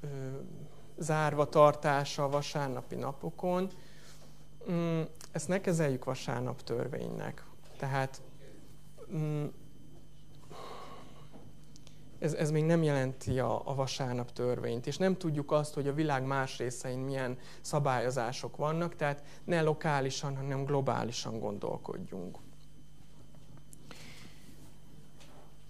ö, 0.01 0.07
zárva 0.97 1.49
tartása 1.49 2.25
a 2.25 2.29
vasárnapi 2.29 2.95
napokon. 2.95 3.69
Mm, 4.71 5.01
ezt 5.33 5.49
ne 5.49 5.61
kezeljük 5.61 6.05
vasárnap 6.05 6.63
törvénynek. 6.63 7.45
Tehát 7.77 8.23
mm, 9.15 9.45
ez, 12.19 12.35
ez 12.35 12.51
még 12.51 12.65
nem 12.65 12.83
jelenti 12.83 13.39
a, 13.39 13.69
a 13.69 13.75
vasárnap 13.75 14.33
törvényt, 14.33 14.87
és 14.87 14.97
nem 14.97 15.17
tudjuk 15.17 15.53
azt, 15.53 15.75
hogy 15.75 15.89
a 15.89 15.95
világ 15.95 16.27
más 16.27 16.59
részein 16.59 16.99
milyen 16.99 17.39
szabályozások 17.61 18.57
vannak, 18.57 18.97
tehát 18.97 19.23
ne 19.45 19.63
lokálisan, 19.63 20.37
hanem 20.37 20.65
globálisan 20.65 21.39
gondolkodjunk. 21.39 22.39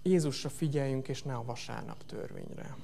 Jézusra 0.03 0.49
figyeljünk, 0.49 1.07
és 1.07 1.23
ne 1.23 1.33
a 1.33 1.43
vasárnap 1.43 2.05
törvényre. 2.05 2.75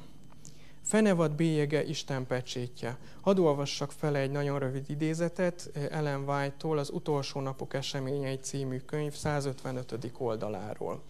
Fenevad 0.82 1.32
bélyege 1.32 1.84
Isten 1.84 2.28
pecsétje. 2.28 2.97
Hadd 3.21 3.39
olvassak 3.39 3.91
fel 3.91 4.15
egy 4.15 4.32
nagyon 4.32 4.60
rövid 4.60 4.89
idézetet 4.89 5.71
Ellen 5.89 6.30
White-tól 6.30 6.78
az 6.78 6.89
Utolsó 6.89 7.39
napok 7.39 7.74
eseményei 7.74 8.36
című 8.36 8.78
könyv 8.78 9.13
155. 9.13 10.12
oldaláról. 10.17 11.02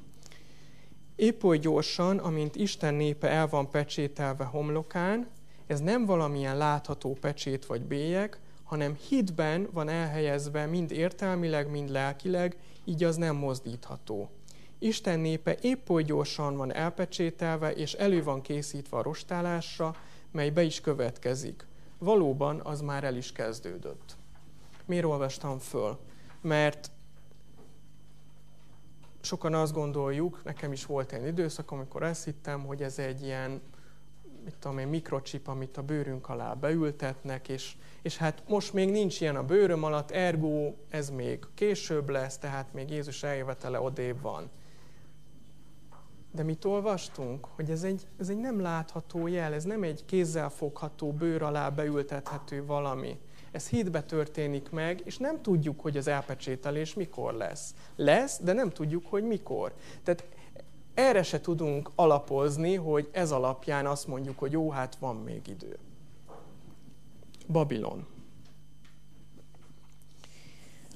Épp 1.22 1.44
oly 1.44 1.58
gyorsan, 1.58 2.18
amint 2.18 2.56
Isten 2.56 2.94
népe 2.94 3.30
el 3.30 3.48
van 3.48 3.70
pecsételve 3.70 4.44
homlokán, 4.44 5.28
ez 5.68 5.80
nem 5.80 6.06
valamilyen 6.06 6.58
látható 6.58 7.14
pecsét 7.14 7.66
vagy 7.66 7.82
bélyeg, 7.82 8.40
hanem 8.64 8.96
hitben 9.10 9.68
van 9.72 9.90
elhelyezve 9.90 10.66
mind 10.66 10.92
értelmileg, 10.92 11.70
mind 11.70 11.90
lelkileg, 11.90 12.58
így 12.86 13.04
az 13.04 13.16
nem 13.16 13.36
mozdítható. 13.36 14.30
Isten 14.80 15.20
népe 15.20 15.58
épp 15.62 15.90
oly 15.90 16.04
gyorsan 16.04 16.56
van 16.56 16.74
elpecsételve, 16.74 17.72
és 17.72 17.94
elő 17.94 18.24
van 18.24 18.42
készítve 18.42 18.98
a 18.98 19.04
rostálásra, 19.04 19.96
mely 20.32 20.50
be 20.50 20.64
is 20.64 20.82
következik. 20.82 21.66
Valóban 21.98 22.60
az 22.64 22.82
már 22.82 23.04
el 23.04 23.16
is 23.16 23.32
kezdődött. 23.32 24.16
Miért 24.86 25.06
olvastam 25.06 25.60
föl? 25.60 26.00
Mert 26.42 26.91
sokan 29.22 29.54
azt 29.54 29.74
gondoljuk, 29.74 30.42
nekem 30.44 30.72
is 30.72 30.86
volt 30.86 31.12
egy 31.12 31.28
időszak, 31.28 31.72
amikor 31.72 32.04
ezt 32.04 32.24
hittem, 32.24 32.66
hogy 32.66 32.82
ez 32.82 33.00
egy 33.00 33.22
ilyen 33.22 33.62
mit 34.44 34.56
tudom 34.60 34.78
én, 34.78 34.88
mikrocsip, 34.88 35.48
amit 35.48 35.78
a 35.78 35.82
bőrünk 35.82 36.30
alá 36.30 36.54
beültetnek, 36.54 37.48
és, 37.48 37.76
és 38.02 38.18
hát 38.18 38.44
most 38.48 38.74
még 38.74 38.92
nincs 38.92 39.22
ilyen 39.22 39.36
a 39.36 39.44
bőröm 39.44 39.84
alatt, 39.84 40.12
ergo 40.12 40.74
ez 40.90 41.10
még 41.10 41.46
később 41.54 42.10
lesz, 42.10 42.38
tehát 42.38 42.74
még 42.74 42.90
Jézus 42.90 43.24
eljövetele 43.24 43.82
odébb 43.82 44.22
van. 44.22 44.50
De 46.32 46.44
mit 46.44 46.66
olvastunk? 46.66 47.46
Hogy 47.56 47.70
ez 47.70 47.84
egy, 47.84 48.08
ez 48.20 48.30
egy 48.30 48.38
nem 48.38 48.62
látható 48.62 49.28
jel, 49.28 49.54
ez 49.54 49.64
nem 49.64 49.84
egy 49.84 50.06
kézzel 50.06 50.50
fogható, 50.50 51.12
bőr 51.14 51.42
alá 51.42 51.70
beültethető 51.70 52.66
valami. 52.66 53.20
Ez 53.52 53.68
hitbe 53.68 54.04
történik 54.04 54.70
meg, 54.70 55.02
és 55.06 55.18
nem 55.18 55.42
tudjuk, 55.42 55.82
hogy 55.82 55.98
az 55.98 56.08
elpecsételés 56.08 56.94
mikor 56.94 57.34
lesz. 57.34 57.74
Lesz, 57.96 58.40
de 58.44 58.54
nem 58.54 58.70
tudjuk, 58.70 59.06
hogy 59.06 59.24
mikor. 59.24 59.74
Tehát 60.04 60.26
erre 60.94 61.24
se 61.24 61.42
tudunk 61.42 61.92
alapozni, 61.96 62.76
hogy 62.76 63.10
ez 63.12 63.32
alapján 63.32 63.86
azt 63.86 64.08
mondjuk, 64.08 64.40
hogy 64.40 64.52
jó, 64.52 64.70
hát 64.70 64.96
van 64.96 65.16
még 65.16 65.48
idő. 65.48 65.78
Babilon. 67.48 68.08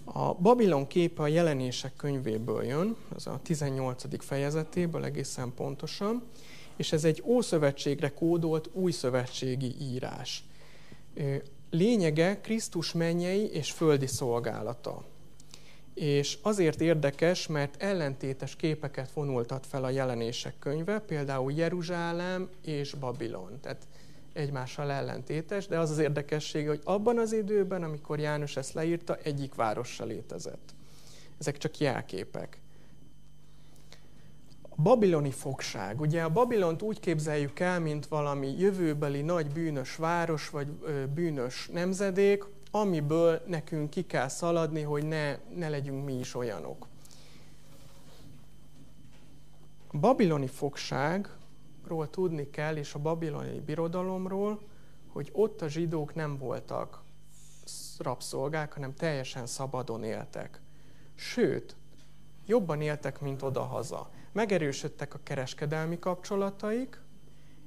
A 0.04 0.34
Babilon 0.34 0.88
képe 0.88 1.22
a 1.22 1.28
jelenések 1.28 1.96
könyvéből 1.96 2.64
jön, 2.64 2.96
az 3.16 3.28
a 3.28 3.40
18. 3.44 4.24
fejezetéből 4.26 5.04
egészen 5.04 5.54
pontosan, 5.54 6.24
és 6.76 6.92
ez 6.92 7.04
egy 7.04 7.24
Ószövetségre 7.26 8.10
kódolt 8.14 8.70
új 8.74 8.92
szövetségi 8.92 9.76
írás. 9.82 10.44
Lényege 11.76 12.42
Krisztus 12.42 12.94
mennyei 12.94 13.50
és 13.52 13.72
földi 13.72 14.08
szolgálata. 14.08 15.04
És 15.94 16.38
azért 16.42 16.82
érdekes, 16.82 17.48
mert 17.48 17.84
ellentétes 17.84 18.56
képeket 18.56 19.12
vonultat 19.12 19.66
fel 19.66 19.84
a 19.84 19.90
jelenések 19.90 20.54
könyve, 20.60 21.00
például 21.00 21.52
Jeruzsálem 21.52 22.50
és 22.66 22.94
Babilon. 22.94 23.60
Tehát 23.62 23.88
egymással 24.34 24.92
ellentétes, 24.92 25.68
de 25.68 25.80
az 25.80 25.90
az 25.90 25.98
érdekesség, 25.98 26.68
hogy 26.68 26.82
abban 26.84 27.18
az 27.18 27.34
időben, 27.34 27.84
amikor 27.84 28.20
János 28.20 28.58
ezt 28.58 28.74
leírta, 28.74 29.18
egyik 29.24 29.56
város 29.56 29.90
se 29.90 30.04
létezett. 30.04 30.74
Ezek 31.40 31.58
csak 31.58 31.78
jelképek. 31.78 32.58
A 34.78 34.82
babiloni 34.82 35.32
fogság. 35.32 36.00
Ugye 36.00 36.24
a 36.24 36.30
Babilont 36.30 36.82
úgy 36.82 37.00
képzeljük 37.00 37.60
el, 37.60 37.80
mint 37.80 38.08
valami 38.08 38.60
jövőbeli 38.60 39.22
nagy 39.22 39.52
bűnös 39.52 39.96
város, 39.96 40.50
vagy 40.50 40.68
bűnös 41.14 41.68
nemzedék, 41.68 42.44
amiből 42.72 43.42
nekünk 43.48 43.90
ki 43.90 44.06
kell 44.06 44.28
szaladni, 44.28 44.82
hogy 44.82 45.06
ne, 45.06 45.38
ne 45.56 45.70
legyünk 45.70 46.06
mi 46.06 46.14
is 46.14 46.36
olyanok. 46.36 46.88
A 49.92 49.98
babiloni 49.98 50.48
fogság 50.48 51.30
ról 51.88 52.10
tudni 52.10 52.50
kell, 52.50 52.76
és 52.76 52.94
a 52.94 53.00
babiloni 53.00 53.60
birodalomról, 53.60 54.62
hogy 55.08 55.30
ott 55.34 55.62
a 55.62 55.68
zsidók 55.68 56.16
nem 56.16 56.38
voltak 56.38 57.04
rabszolgák, 57.98 58.74
hanem 58.74 58.94
teljesen 58.94 59.46
szabadon 59.46 60.04
éltek. 60.04 60.62
Sőt, 61.16 61.76
jobban 62.46 62.82
éltek, 62.82 63.22
mint 63.22 63.42
odahaza. 63.42 64.10
Megerősödtek 64.36 65.14
a 65.14 65.20
kereskedelmi 65.24 66.00
kapcsolataik, 66.00 67.02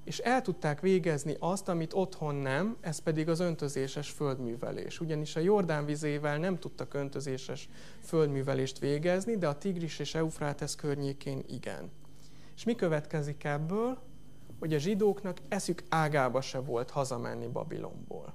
és 0.04 0.18
el 0.18 0.42
tudták 0.42 0.80
végezni 0.80 1.36
azt, 1.38 1.68
amit 1.68 1.92
otthon 1.92 2.34
nem, 2.34 2.76
ez 2.80 2.98
pedig 2.98 3.28
az 3.28 3.40
öntözéses 3.40 4.10
földművelés. 4.10 5.00
Ugyanis 5.00 5.36
a 5.36 5.40
Jordán 5.40 5.84
vizével 5.84 6.38
nem 6.38 6.58
tudtak 6.58 6.94
öntözéses 6.94 7.68
földművelést 8.04 8.78
végezni, 8.78 9.36
de 9.36 9.48
a 9.48 9.58
Tigris 9.58 9.98
és 9.98 10.14
Eufrátesz 10.14 10.74
környékén 10.74 11.44
igen. 11.46 11.90
És 12.56 12.64
mi 12.64 12.74
következik 12.74 13.44
ebből? 13.44 13.98
hogy 14.58 14.74
a 14.74 14.78
zsidóknak 14.78 15.38
eszük 15.48 15.82
ágába 15.88 16.40
se 16.40 16.58
volt 16.58 16.90
hazamenni 16.90 17.46
Babilonból. 17.46 18.34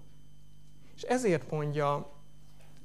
És 0.95 1.01
ezért 1.01 1.51
mondja 1.51 2.11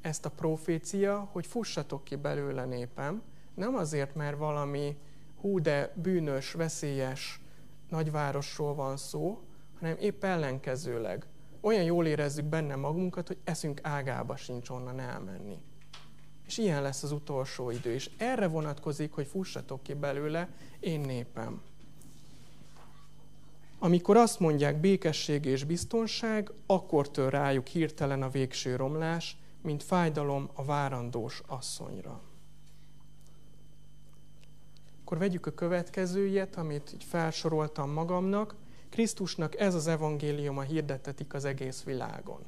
ezt 0.01 0.25
a 0.25 0.31
profécia, 0.31 1.29
hogy 1.33 1.47
fussatok 1.47 2.05
ki 2.05 2.17
belőle 2.17 2.65
népem, 2.65 3.23
nem 3.55 3.75
azért, 3.75 4.15
mert 4.15 4.39
valami 4.39 4.97
hú 5.41 5.61
de 5.61 5.93
bűnös, 5.95 6.53
veszélyes 6.53 7.41
nagyvárosról 7.89 8.75
van 8.75 8.97
szó, 8.97 9.41
hanem 9.79 9.97
épp 10.01 10.25
ellenkezőleg. 10.25 11.27
Olyan 11.61 11.83
jól 11.83 12.07
érezzük 12.07 12.45
benne 12.45 12.77
magunkat, 12.77 13.27
hogy 13.27 13.39
eszünk 13.45 13.81
ágába 13.83 14.37
sincs 14.37 14.71
onnan 14.71 15.01
elmenni. 15.01 15.59
És 16.47 16.59
ilyen 16.59 16.83
lesz 16.83 17.03
az 17.03 17.13
utolsó 17.13 17.71
idő. 17.71 17.93
És 17.93 18.11
erre 18.17 18.47
vonatkozik, 18.47 19.13
hogy 19.13 19.27
fussatok 19.27 19.83
ki 19.83 19.95
belőle, 19.95 20.49
én 20.81 21.01
népem. 21.01 21.63
Amikor 23.79 24.17
azt 24.17 24.41
mondják 24.41 24.81
békesség 24.81 25.45
és 25.45 25.65
biztonság, 25.65 26.51
akkor 26.67 27.11
tör 27.11 27.33
rájuk 27.33 27.67
hirtelen 27.67 28.23
a 28.23 28.29
végső 28.29 28.77
romlás, 28.77 29.37
mint 29.63 29.83
fájdalom 29.83 30.51
a 30.55 30.65
várandós 30.65 31.43
asszonyra. 31.47 32.21
Akkor 35.09 35.21
vegyük 35.21 35.47
a 35.47 35.51
következőjét, 35.51 36.57
amit 36.57 36.91
így 36.95 37.05
felsoroltam 37.05 37.91
magamnak. 37.91 38.55
Krisztusnak 38.89 39.61
ez 39.61 39.75
az 39.75 39.87
evangéliuma 39.87 40.63
hirdetetik 40.63 41.35
az 41.35 41.45
egész 41.45 41.83
világon. 41.83 42.41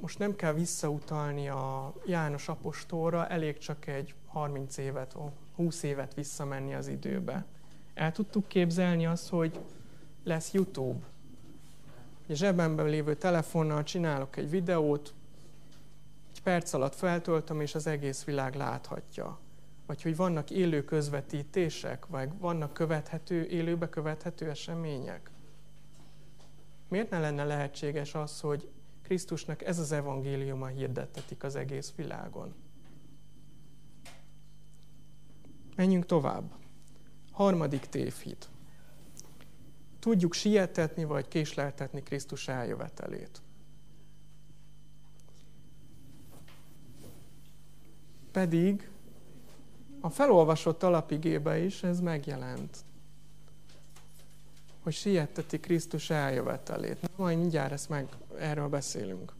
most 0.00 0.18
nem 0.18 0.36
kell 0.36 0.52
visszautalni 0.52 1.48
a 1.48 1.92
János 2.04 2.48
apostolra, 2.48 3.26
elég 3.26 3.58
csak 3.58 3.86
egy 3.86 4.14
30 4.26 4.76
évet, 4.76 5.16
20 5.54 5.82
évet 5.82 6.14
visszamenni 6.14 6.74
az 6.74 6.88
időbe. 6.88 7.44
El 7.94 8.12
tudtuk 8.12 8.48
képzelni 8.48 9.06
azt, 9.06 9.28
hogy 9.28 9.60
lesz 10.24 10.52
YouTube. 10.52 11.06
A 12.28 12.32
zsebemben 12.32 12.86
lévő 12.86 13.14
telefonnal 13.14 13.82
csinálok 13.82 14.36
egy 14.36 14.50
videót, 14.50 15.14
perc 16.46 16.72
alatt 16.72 16.94
feltöltöm, 16.94 17.60
és 17.60 17.74
az 17.74 17.86
egész 17.86 18.24
világ 18.24 18.54
láthatja. 18.54 19.38
Vagy 19.86 20.02
hogy 20.02 20.16
vannak 20.16 20.50
élő 20.50 20.84
közvetítések, 20.84 22.06
vagy 22.06 22.30
vannak 22.38 22.72
követhető, 22.72 23.46
élőbe 23.46 23.88
követhető 23.88 24.50
események. 24.50 25.30
Miért 26.88 27.10
ne 27.10 27.18
lenne 27.18 27.44
lehetséges 27.44 28.14
az, 28.14 28.40
hogy 28.40 28.68
Krisztusnak 29.02 29.62
ez 29.62 29.78
az 29.78 29.92
evangéliuma 29.92 30.66
hirdettetik 30.66 31.42
az 31.44 31.56
egész 31.56 31.92
világon? 31.96 32.54
Menjünk 35.76 36.06
tovább. 36.06 36.54
Harmadik 37.32 37.86
tévhit. 37.86 38.48
Tudjuk 39.98 40.32
sietetni 40.32 41.04
vagy 41.04 41.28
késleltetni 41.28 42.02
Krisztus 42.02 42.48
eljövetelét. 42.48 43.42
Pedig 48.36 48.90
a 50.00 50.10
felolvasott 50.10 50.82
alapigébe 50.82 51.58
is 51.58 51.82
ez 51.82 52.00
megjelent 52.00 52.76
hogy 54.82 54.92
sietteti 54.92 55.60
Krisztus 55.60 56.10
eljövetelét. 56.10 57.00
Na, 57.00 57.08
majd 57.16 57.38
mindjárt 57.38 57.72
ezt 57.72 57.88
meg, 57.88 58.08
erről 58.38 58.68
beszélünk. 58.68 59.32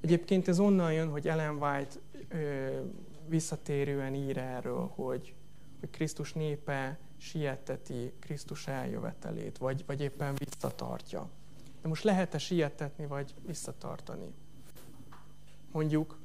Egyébként 0.00 0.48
ez 0.48 0.58
onnan 0.58 0.92
jön, 0.92 1.10
hogy 1.10 1.28
Ellen 1.28 1.56
White 1.56 1.96
ö, 2.28 2.80
visszatérően 3.28 4.14
ír 4.14 4.38
erről, 4.38 4.92
hogy, 4.94 5.34
hogy 5.80 5.90
Krisztus 5.90 6.32
népe 6.32 6.98
sietteti 7.16 8.12
Krisztus 8.18 8.66
eljövetelét, 8.66 9.58
vagy, 9.58 9.84
vagy 9.86 10.00
éppen 10.00 10.34
visszatartja. 10.34 11.28
De 11.82 11.88
most 11.88 12.04
lehet-e 12.04 12.38
sietetni, 12.38 13.06
vagy 13.06 13.34
visszatartani? 13.46 14.34
Mondjuk 15.72 16.24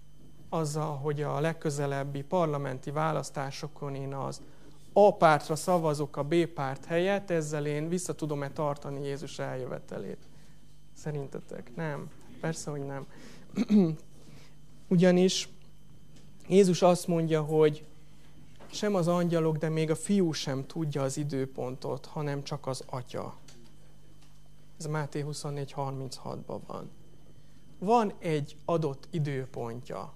azzal, 0.54 0.98
hogy 0.98 1.22
a 1.22 1.40
legközelebbi 1.40 2.22
parlamenti 2.22 2.92
választásokon 2.92 3.96
én 3.96 4.14
az 4.14 4.42
a 4.94 5.16
pártra 5.16 5.56
szavazok 5.56 6.18
a 6.18 6.24
B 6.24 6.46
párt 6.46 6.86
helyett, 6.86 7.30
ezzel 7.30 7.66
én 7.66 7.90
vissza 7.90 8.14
tudom-e 8.16 8.50
tartani 8.50 9.06
Jézus 9.06 9.40
eljövetelét? 9.40 10.18
Szerintetek? 10.94 11.76
Nem. 11.76 12.10
Persze, 12.40 12.72
hogy 12.72 12.86
nem. 12.86 13.08
Ugyanis 14.88 15.50
Jézus 16.48 16.82
azt 16.82 17.08
mondja, 17.08 17.42
hogy 17.42 17.86
sem 18.72 18.96
az 18.96 19.08
angyalok, 19.08 19.58
de 19.58 19.70
még 19.70 19.90
a 19.90 19.96
fiú 19.96 20.32
sem 20.32 20.66
tudja 20.66 21.02
az 21.02 21.18
időpontot, 21.18 22.06
hanem 22.06 22.44
csak 22.44 22.68
az 22.68 22.84
atya. 22.86 23.36
Ez 24.78 24.86
Máté 24.86 25.26
24.36-ban 25.28 26.60
van. 26.68 26.90
Van 27.80 28.14
egy 28.20 28.58
adott 28.66 29.08
időpontja, 29.12 30.14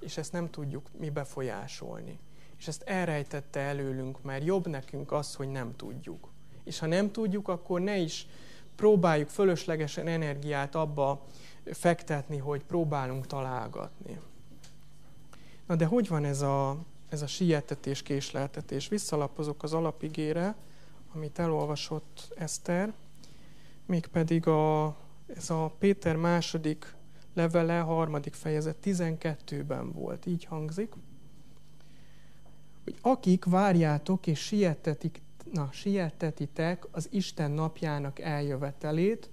és 0.00 0.16
ezt 0.16 0.32
nem 0.32 0.50
tudjuk 0.50 0.86
mi 0.98 1.10
befolyásolni 1.10 2.18
és 2.58 2.68
ezt 2.68 2.82
elrejtette 2.82 3.60
előlünk, 3.60 4.22
mert 4.22 4.44
jobb 4.44 4.66
nekünk 4.66 5.12
az, 5.12 5.34
hogy 5.34 5.48
nem 5.48 5.76
tudjuk. 5.76 6.28
És 6.64 6.78
ha 6.78 6.86
nem 6.86 7.10
tudjuk, 7.10 7.48
akkor 7.48 7.80
ne 7.80 7.96
is 7.96 8.26
próbáljuk 8.76 9.28
fölöslegesen 9.28 10.06
energiát 10.06 10.74
abba 10.74 11.26
fektetni, 11.64 12.36
hogy 12.36 12.64
próbálunk 12.64 13.26
találgatni. 13.26 14.20
Na 15.66 15.76
de 15.76 15.84
hogy 15.84 16.08
van 16.08 16.24
ez 16.24 16.40
a, 16.40 16.76
ez 17.08 17.22
a 17.22 17.26
sietetés, 17.26 18.02
késleltetés? 18.02 18.88
Visszalapozok 18.88 19.62
az 19.62 19.72
alapigére, 19.72 20.56
amit 21.14 21.38
elolvasott 21.38 22.32
Eszter, 22.36 22.92
mégpedig 23.86 24.46
a, 24.46 24.96
ez 25.26 25.50
a 25.50 25.72
Péter 25.78 26.16
második 26.16 26.94
levele, 27.38 27.78
harmadik 27.78 28.34
fejezet 28.34 28.76
12-ben 28.84 29.92
volt. 29.92 30.26
Így 30.26 30.44
hangzik 30.44 30.92
hogy 32.88 32.98
akik 33.12 33.44
várjátok 33.44 34.26
és 34.26 34.38
sietetik, 34.38 35.20
na, 35.52 35.68
sietetitek 35.72 36.86
az 36.90 37.08
Isten 37.10 37.50
napjának 37.50 38.18
eljövetelét, 38.18 39.30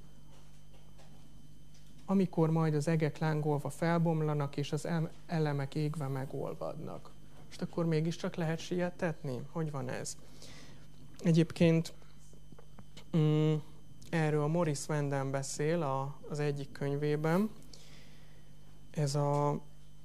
amikor 2.06 2.50
majd 2.50 2.74
az 2.74 2.88
egek 2.88 3.18
lángolva 3.18 3.70
felbomlanak, 3.70 4.58
és 4.58 4.72
az 4.72 4.88
elemek 5.26 5.76
égve 5.76 6.08
megolvadnak. 6.08 7.12
Most 7.46 7.62
akkor 7.62 7.86
mégiscsak 7.86 8.36
lehet 8.36 8.60
sietetni? 8.60 9.42
Hogy 9.52 9.72
van 9.72 9.90
ez? 9.90 10.18
Egyébként 11.24 11.94
mm, 13.18 13.54
erről 14.10 14.48
Morris 14.48 14.86
Venden 14.86 15.32
beszél 15.32 15.82
a, 15.82 16.20
az 16.30 16.40
egyik 16.40 16.72
könyvében. 16.72 17.50
Ez 18.96 19.16
a, 19.16 19.62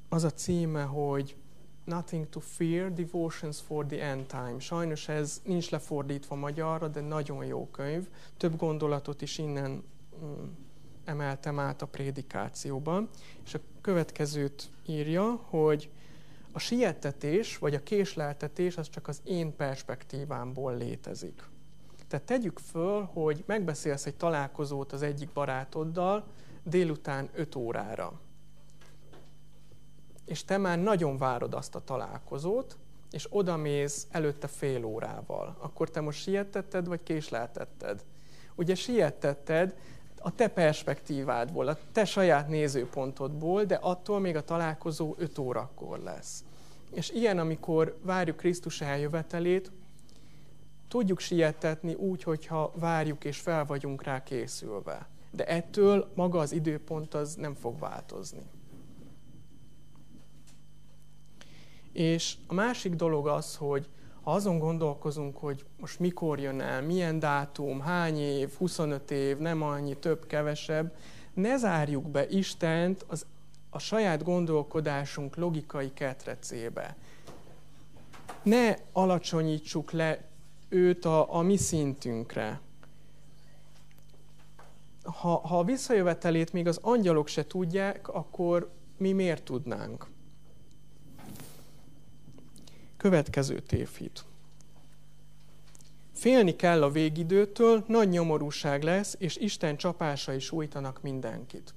az 0.09 0.24
a 0.24 0.30
címe, 0.30 0.82
hogy 0.82 1.36
Nothing 1.84 2.28
to 2.28 2.41
Fear, 2.41 2.93
Devotions 2.93 3.61
for 3.61 3.86
the 3.86 4.03
End 4.03 4.26
Time. 4.26 4.59
Sajnos 4.59 5.09
ez 5.09 5.41
nincs 5.45 5.70
lefordítva 5.70 6.34
magyarra, 6.34 6.88
de 6.88 7.01
nagyon 7.01 7.45
jó 7.45 7.68
könyv. 7.70 8.09
Több 8.36 8.57
gondolatot 8.57 9.22
is 9.22 9.38
innen 9.38 9.84
mm, 10.24 10.45
emeltem 11.05 11.59
át 11.59 11.82
a 11.82 11.86
prédikációban. 11.86 13.09
És 13.45 13.55
a 13.55 13.61
következőt 13.80 14.70
írja, 14.86 15.30
hogy 15.32 15.91
a 16.53 16.59
sietetés 16.59 17.59
vagy 17.59 17.74
a 17.74 17.82
késleltetés 17.82 18.76
az 18.76 18.88
csak 18.88 19.09
az 19.09 19.20
én 19.24 19.57
perspektívámból 19.57 20.76
létezik. 20.76 21.43
Tehát 22.09 22.26
tegyük 22.26 22.59
föl, 22.59 23.03
hogy 23.03 23.45
megbeszélsz 23.47 24.07
egy 24.07 24.16
találkozót 24.16 24.93
az 24.93 25.03
egyik 25.03 25.32
barátoddal 25.32 26.24
délután 26.62 27.28
5 27.34 27.55
órára 27.55 28.20
és 30.30 30.44
te 30.44 30.56
már 30.56 30.78
nagyon 30.78 31.18
várod 31.18 31.54
azt 31.54 31.74
a 31.74 31.84
találkozót, 31.84 32.76
és 33.10 33.26
odamész 33.30 34.06
előtte 34.10 34.46
fél 34.46 34.84
órával, 34.84 35.56
akkor 35.58 35.90
te 35.90 36.00
most 36.00 36.22
sietetted, 36.22 36.86
vagy 36.86 37.02
késleltetted? 37.02 38.04
Ugye 38.54 38.74
sietetted 38.74 39.76
a 40.18 40.34
te 40.34 40.48
perspektívádból, 40.48 41.68
a 41.68 41.76
te 41.92 42.04
saját 42.04 42.48
nézőpontodból, 42.48 43.64
de 43.64 43.74
attól 43.74 44.20
még 44.20 44.36
a 44.36 44.44
találkozó 44.44 45.14
5 45.18 45.38
órakor 45.38 45.98
lesz. 45.98 46.44
És 46.90 47.10
ilyen, 47.10 47.38
amikor 47.38 47.98
várjuk 48.02 48.36
Krisztus 48.36 48.80
eljövetelét, 48.80 49.70
tudjuk 50.88 51.18
sietetni 51.18 51.94
úgy, 51.94 52.22
hogyha 52.22 52.72
várjuk 52.74 53.24
és 53.24 53.38
fel 53.38 53.64
vagyunk 53.64 54.02
rá 54.02 54.22
készülve. 54.22 55.08
De 55.30 55.46
ettől 55.46 56.10
maga 56.14 56.38
az 56.38 56.52
időpont 56.52 57.14
az 57.14 57.34
nem 57.34 57.54
fog 57.54 57.78
változni. 57.78 58.42
És 61.93 62.36
a 62.47 62.55
másik 62.55 62.95
dolog 62.95 63.28
az, 63.28 63.57
hogy 63.57 63.88
ha 64.22 64.32
azon 64.32 64.59
gondolkozunk, 64.59 65.36
hogy 65.36 65.64
most 65.78 65.99
mikor 65.99 66.38
jön 66.41 66.61
el, 66.61 66.82
milyen 66.82 67.18
dátum, 67.18 67.80
hány 67.80 68.18
év, 68.18 68.55
25 68.55 69.11
év, 69.11 69.38
nem 69.38 69.62
annyi, 69.62 69.97
több, 69.97 70.26
kevesebb, 70.26 70.97
ne 71.34 71.57
zárjuk 71.57 72.09
be 72.09 72.28
Istent 72.28 73.05
az, 73.09 73.26
a 73.70 73.78
saját 73.78 74.24
gondolkodásunk 74.24 75.36
logikai 75.36 75.93
ketrecébe. 75.93 76.97
Ne 78.43 78.76
alacsonyítsuk 78.93 79.91
le 79.91 80.28
őt 80.68 81.05
a, 81.05 81.34
a 81.34 81.41
mi 81.41 81.57
szintünkre. 81.57 82.61
Ha, 85.03 85.38
ha 85.38 85.59
a 85.59 85.64
visszajövetelét 85.64 86.53
még 86.53 86.66
az 86.66 86.78
angyalok 86.82 87.26
se 87.26 87.47
tudják, 87.47 88.09
akkor 88.09 88.70
mi 88.97 89.12
miért 89.12 89.43
tudnánk? 89.43 90.07
Következő 93.01 93.59
tévhit. 93.59 94.24
Félni 96.12 96.57
kell 96.57 96.82
a 96.82 96.90
végidőtől, 96.90 97.84
nagy 97.86 98.09
nyomorúság 98.09 98.82
lesz, 98.82 99.16
és 99.18 99.36
Isten 99.36 99.76
csapásai 99.76 100.38
sújtanak 100.38 101.03
mindenkit. 101.03 101.74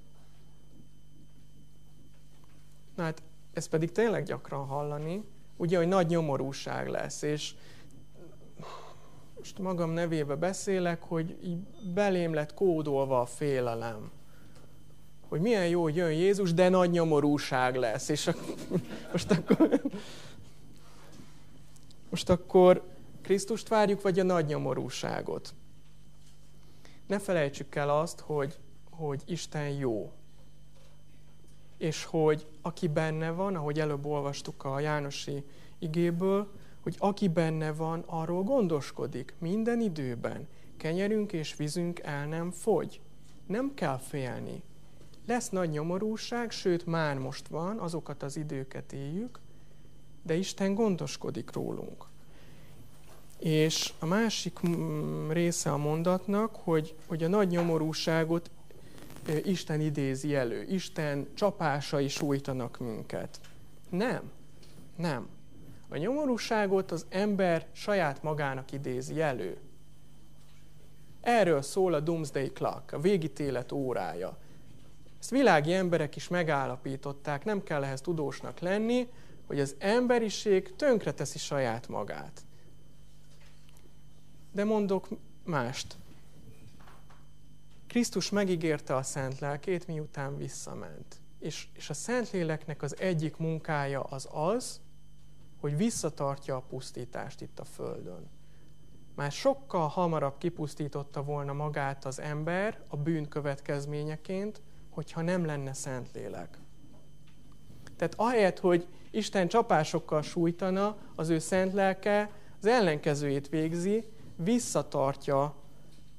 Na 2.96 3.04
hát, 3.04 3.22
ezt 3.54 3.70
pedig 3.70 3.92
tényleg 3.92 4.24
gyakran 4.24 4.66
hallani, 4.66 5.24
ugye, 5.58 5.78
hogy 5.78 5.88
nagy 5.88 6.08
nyomorúság 6.08 6.88
lesz, 6.88 7.22
és 7.22 7.54
most 9.38 9.60
magam 9.60 9.92
nevébe 9.92 10.36
beszélek, 10.36 11.04
hogy 11.04 11.38
így 11.44 11.60
belém 11.94 12.34
lett 12.34 12.54
kódolva 12.54 13.22
a 13.22 13.26
félelem. 13.26 14.12
Hogy 15.28 15.42
milyen 15.42 15.68
jó, 15.68 15.82
hogy 15.82 15.96
jön 15.96 16.12
Jézus, 16.12 16.54
de 16.54 16.70
nagy 16.70 16.90
nyomorúság 16.90 17.76
lesz. 17.76 18.10
És 18.10 18.28
akkor, 18.28 18.56
most 19.12 19.32
akkor 19.32 19.82
most 22.14 22.30
akkor 22.30 22.84
Krisztust 23.22 23.68
várjuk, 23.68 24.02
vagy 24.02 24.20
a 24.20 24.24
nagy 24.24 24.46
nyomorúságot? 24.46 25.54
Ne 27.08 27.20
felejtsük 27.20 27.76
el 27.76 27.90
azt, 27.90 28.20
hogy, 28.20 28.60
hogy 28.90 29.22
Isten 29.26 29.70
jó. 29.70 30.12
és 31.78 32.04
hogy 32.04 32.48
aki 32.62 32.88
benne 32.88 33.32
van, 33.32 33.56
ahogy 33.56 33.80
előbb 33.80 34.06
olvastuk 34.06 34.64
a 34.64 34.80
Jánosi 34.80 35.44
igéből, 35.80 36.52
hogy 36.82 36.96
aki 37.00 37.28
benne 37.28 37.72
van, 37.72 38.04
arról 38.06 38.44
gondoskodik 38.44 39.34
minden 39.38 39.82
időben. 39.82 40.48
Kenyerünk 40.78 41.34
és 41.34 41.56
vízünk 41.56 42.00
el 42.00 42.28
nem 42.28 42.52
fogy. 42.52 43.02
Nem 43.48 43.74
kell 43.74 43.98
félni. 43.98 44.64
Lesz 45.28 45.50
nagy 45.50 45.70
nyomorúság, 45.70 46.52
sőt 46.52 46.86
már 46.86 47.18
most 47.18 47.48
van, 47.48 47.80
azokat 47.80 48.24
az 48.24 48.38
időket 48.38 48.94
éljük, 48.94 49.40
de 50.24 50.36
Isten 50.36 50.74
gondoskodik 50.74 51.52
rólunk. 51.52 52.06
És 53.40 53.94
a 54.00 54.06
másik 54.06 54.68
mm, 54.68 55.30
része 55.30 55.72
a 55.72 55.78
mondatnak, 55.78 56.56
hogy, 56.56 56.96
hogy 57.08 57.24
a 57.24 57.28
nagy 57.28 57.48
nyomorúságot 57.48 58.50
Isten 59.44 59.82
idézi 59.82 60.36
elő. 60.36 60.64
Isten 60.70 61.28
csapásai 61.34 62.08
sújtanak 62.08 62.78
minket. 62.78 63.40
Nem. 63.90 64.32
Nem. 64.96 65.28
A 65.90 65.98
nyomorúságot 65.98 66.92
az 66.92 67.06
ember 67.10 67.66
saját 67.72 68.24
magának 68.24 68.72
idézi 68.72 69.22
elő. 69.22 69.58
Erről 71.22 71.62
szól 71.62 71.94
a 71.94 72.00
Doomsday 72.00 72.52
Clock, 72.52 72.92
a 72.92 73.00
végítélet 73.00 73.72
órája. 73.72 74.38
Ezt 75.20 75.30
világi 75.30 75.74
emberek 75.74 76.16
is 76.16 76.28
megállapították, 76.28 77.46
nem 77.46 77.64
kell 77.64 77.84
ehhez 77.84 78.02
tudósnak 78.02 78.60
lenni, 78.60 79.08
hogy 79.54 79.62
az 79.62 79.76
emberiség 79.80 80.76
tönkreteszi 80.76 81.38
saját 81.38 81.88
magát. 81.88 82.42
De 84.52 84.64
mondok 84.64 85.08
mást. 85.44 85.96
Krisztus 87.88 88.30
megígérte 88.30 88.96
a 88.96 89.04
szent 89.04 89.40
lelkét, 89.40 89.88
miután 89.88 90.38
visszament. 90.38 91.16
És, 91.40 91.68
és 91.74 91.90
a 91.90 91.94
szent 91.94 92.32
léleknek 92.32 92.82
az 92.82 93.00
egyik 93.00 93.38
munkája 93.38 94.02
az 94.02 94.28
az, 94.32 94.82
hogy 95.60 95.78
visszatartja 95.78 96.56
a 96.56 96.66
pusztítást 96.70 97.42
itt 97.42 97.60
a 97.60 97.66
Földön. 97.66 98.30
Már 99.16 99.32
sokkal 99.32 99.88
hamarabb 99.88 100.38
kipusztította 100.38 101.24
volna 101.24 101.54
magát 101.54 102.06
az 102.06 102.20
ember 102.20 102.84
a 102.88 102.98
bűn 102.98 103.28
következményeként, 103.28 104.62
hogyha 104.90 105.22
nem 105.22 105.46
lenne 105.46 105.74
Szentlélek. 105.74 106.58
Tehát 107.96 108.14
ahelyett, 108.18 108.60
hogy 108.60 108.88
Isten 109.16 109.48
csapásokkal 109.48 110.22
sújtana, 110.22 110.98
az 111.16 111.30
ő 111.30 111.40
szent 111.40 111.74
lelke 111.74 112.32
az 112.60 112.66
ellenkezőjét 112.66 113.50
végzi, 113.50 114.06
visszatartja 114.36 115.56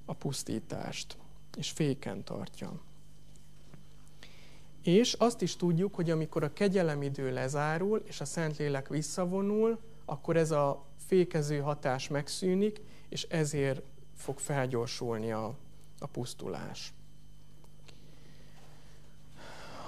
a 0.05 0.15
pusztítást, 0.15 1.17
és 1.57 1.71
féken 1.71 2.25
tartja. 2.25 2.81
És 4.83 5.13
azt 5.13 5.43
is 5.43 5.57
tudjuk, 5.57 5.95
hogy 5.95 6.11
amikor 6.11 6.43
a 6.43 6.53
kegyelemidő 6.53 7.33
lezárul, 7.33 8.03
és 8.05 8.21
a 8.21 8.25
Szentlélek 8.25 8.89
visszavonul, 8.89 9.79
akkor 10.05 10.37
ez 10.37 10.51
a 10.51 10.85
fékező 11.07 11.59
hatás 11.59 12.09
megszűnik, 12.09 12.81
és 13.09 13.23
ezért 13.23 13.83
fog 14.17 14.39
felgyorsulni 14.39 15.33
a, 15.33 15.55
a 15.99 16.07
pusztulás. 16.07 16.94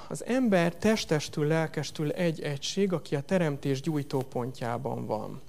Az 0.09 0.25
ember 0.25 0.75
testestül, 0.75 1.47
lelkestül 1.47 2.11
egy 2.11 2.41
egység, 2.41 2.93
aki 2.93 3.15
a 3.15 3.21
teremtés 3.21 3.81
gyújtópontjában 3.81 5.07
van. 5.07 5.41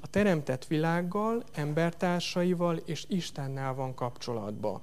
A 0.00 0.06
teremtett 0.10 0.66
világgal, 0.66 1.44
embertársaival 1.54 2.76
és 2.76 3.04
Istennel 3.08 3.74
van 3.74 3.94
kapcsolatban. 3.94 4.80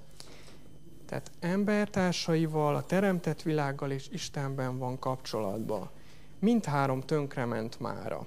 Tehát 1.06 1.32
embertársaival, 1.40 2.76
a 2.76 2.84
teremtett 2.84 3.42
világgal 3.42 3.92
és 3.92 4.08
Istenben 4.12 4.78
van 4.78 5.00
kapcsolatban. 5.00 5.90
Mindhárom 6.40 7.02
tönkrement 7.02 7.80
mára. 7.80 8.26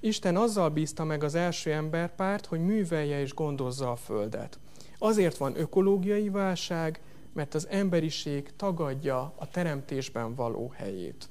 Isten 0.00 0.36
azzal 0.36 0.68
bízta 0.68 1.04
meg 1.04 1.24
az 1.24 1.34
első 1.34 1.72
emberpárt, 1.72 2.46
hogy 2.46 2.64
művelje 2.64 3.20
és 3.20 3.34
gondozza 3.34 3.90
a 3.90 3.96
Földet. 3.96 4.58
Azért 4.98 5.36
van 5.36 5.58
ökológiai 5.58 6.28
válság, 6.28 7.00
mert 7.34 7.54
az 7.54 7.68
emberiség 7.68 8.56
tagadja 8.56 9.32
a 9.36 9.48
teremtésben 9.48 10.34
való 10.34 10.72
helyét. 10.76 11.28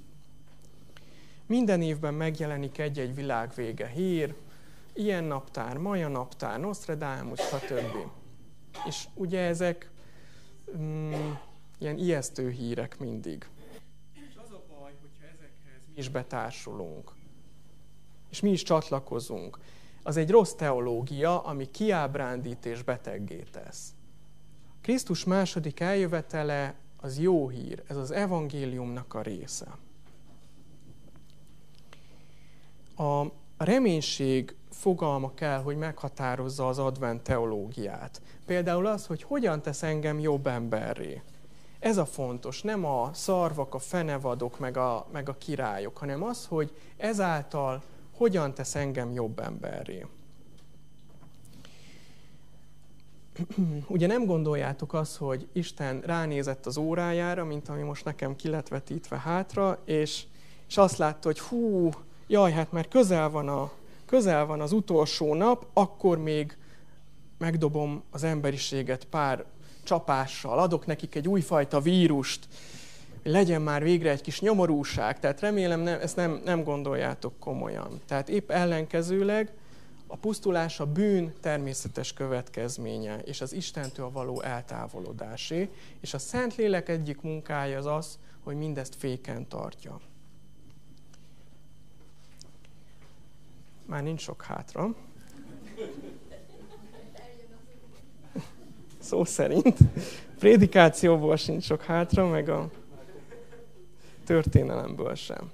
Minden 1.45 1.81
évben 1.81 2.13
megjelenik 2.13 2.77
egy-egy 2.77 3.15
világvége 3.15 3.87
hír, 3.87 4.35
ilyen 4.93 5.23
naptár, 5.23 5.77
maja 5.77 6.07
naptár, 6.07 6.59
Nostradamus, 6.59 7.39
stb. 7.39 7.95
És 8.87 9.07
ugye 9.13 9.39
ezek 9.39 9.89
mm, 10.77 11.31
ilyen 11.77 11.97
ijesztő 11.97 12.49
hírek 12.49 12.99
mindig. 12.99 13.47
És 14.13 14.35
az 14.43 14.51
a 14.51 14.61
baj, 14.69 14.91
hogyha 15.01 15.25
ezekhez 15.25 15.81
mi 15.87 15.99
is 15.99 16.09
betársulunk, 16.09 17.11
és 18.29 18.39
mi 18.39 18.51
is 18.51 18.63
csatlakozunk, 18.63 19.57
az 20.03 20.17
egy 20.17 20.29
rossz 20.29 20.53
teológia, 20.53 21.43
ami 21.43 21.71
kiábrándít 21.71 22.65
és 22.65 22.81
beteggé 22.81 23.43
tesz. 23.51 23.93
Krisztus 24.83 25.23
második 25.23 25.79
eljövetele 25.79 26.75
az 27.01 27.19
jó 27.19 27.49
hír, 27.49 27.83
ez 27.87 27.97
az 27.97 28.11
evangéliumnak 28.11 29.13
a 29.13 29.21
része. 29.21 29.77
A 32.97 33.25
reménység 33.57 34.55
fogalma 34.69 35.33
kell, 35.33 35.61
hogy 35.61 35.77
meghatározza 35.77 36.67
az 36.67 36.79
advent 36.79 37.21
teológiát. 37.21 38.21
Például 38.45 38.85
az, 38.85 39.05
hogy 39.05 39.23
hogyan 39.23 39.61
tesz 39.61 39.83
engem 39.83 40.19
jobb 40.19 40.47
emberré. 40.47 41.21
Ez 41.79 41.97
a 41.97 42.05
fontos, 42.05 42.61
nem 42.61 42.85
a 42.85 43.09
szarvak, 43.13 43.73
a 43.73 43.79
fenevadok, 43.79 44.59
meg 44.59 44.77
a, 44.77 45.07
meg 45.11 45.29
a 45.29 45.37
királyok, 45.37 45.97
hanem 45.97 46.23
az, 46.23 46.45
hogy 46.45 46.75
ezáltal 46.97 47.81
hogyan 48.17 48.53
tesz 48.53 48.75
engem 48.75 49.11
jobb 49.11 49.39
emberré. 49.39 50.05
Ugye 53.87 54.07
nem 54.07 54.25
gondoljátok 54.25 54.93
azt, 54.93 55.17
hogy 55.17 55.47
Isten 55.53 56.01
ránézett 56.01 56.65
az 56.65 56.77
órájára, 56.77 57.45
mint 57.45 57.69
ami 57.69 57.81
most 57.81 58.05
nekem 58.05 58.35
ki 58.35 58.47
lett 58.47 58.67
vetítve 58.67 59.17
hátra, 59.17 59.79
és, 59.85 60.23
és 60.67 60.77
azt 60.77 60.97
látta, 60.97 61.27
hogy 61.27 61.39
hú, 61.39 61.89
jaj, 62.27 62.51
hát 62.51 62.71
mert 62.71 62.89
közel 62.89 63.29
van, 63.29 63.47
a, 63.47 63.71
közel 64.05 64.45
van 64.45 64.61
az 64.61 64.71
utolsó 64.71 65.33
nap, 65.33 65.65
akkor 65.73 66.17
még 66.17 66.57
megdobom 67.37 68.03
az 68.11 68.23
emberiséget 68.23 69.05
pár 69.05 69.45
csapással, 69.83 70.59
adok 70.59 70.85
nekik 70.85 71.15
egy 71.15 71.27
újfajta 71.27 71.79
vírust, 71.79 72.47
hogy 73.21 73.31
legyen 73.31 73.61
már 73.61 73.83
végre 73.83 74.09
egy 74.09 74.21
kis 74.21 74.41
nyomorúság. 74.41 75.19
Tehát 75.19 75.39
remélem 75.39 75.79
nem, 75.79 75.99
ezt 76.01 76.15
nem, 76.15 76.41
nem 76.45 76.63
gondoljátok 76.63 77.39
komolyan. 77.39 78.01
Tehát 78.05 78.29
épp 78.29 78.51
ellenkezőleg 78.51 79.51
a 80.13 80.15
pusztulás 80.15 80.79
a 80.79 80.85
bűn 80.85 81.33
természetes 81.39 82.13
következménye, 82.13 83.19
és 83.19 83.41
az 83.41 83.53
Istentől 83.53 84.09
való 84.11 84.41
eltávolodásé, 84.41 85.69
és 85.99 86.13
a 86.13 86.17
Szentlélek 86.17 86.89
egyik 86.89 87.21
munkája 87.21 87.77
az 87.77 87.85
az, 87.85 88.19
hogy 88.43 88.55
mindezt 88.55 88.95
féken 88.95 89.47
tartja. 89.47 89.99
Már 93.85 94.03
nincs 94.03 94.21
sok 94.21 94.41
hátra. 94.41 94.95
Szó 98.99 99.25
szerint. 99.25 99.77
Prédikációból 100.39 101.35
sincs 101.35 101.63
sok 101.63 101.81
hátra, 101.81 102.27
meg 102.27 102.49
a 102.49 102.71
történelemből 104.25 105.15
sem. 105.15 105.51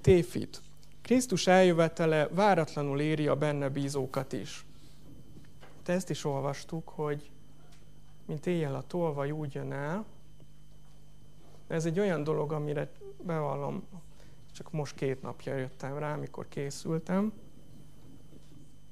Téfit. 0.00 0.60
Krisztus 1.02 1.46
eljövetele 1.46 2.28
váratlanul 2.28 3.00
éri 3.00 3.26
a 3.26 3.36
benne 3.36 3.68
bízókat 3.68 4.32
is. 4.32 4.64
Te 5.82 5.92
ezt 5.92 6.10
is 6.10 6.24
olvastuk, 6.24 6.88
hogy 6.88 7.30
mint 8.26 8.46
éjjel 8.46 8.74
a 8.74 8.82
tolvaj 8.82 9.30
úgy 9.30 9.54
jön 9.54 9.72
el. 9.72 10.04
Ez 11.66 11.84
egy 11.84 11.98
olyan 11.98 12.24
dolog, 12.24 12.52
amire 12.52 12.90
bevallom, 13.22 13.82
csak 14.52 14.72
most 14.72 14.94
két 14.94 15.22
napja 15.22 15.56
jöttem 15.56 15.98
rá, 15.98 16.14
amikor 16.14 16.48
készültem. 16.48 17.32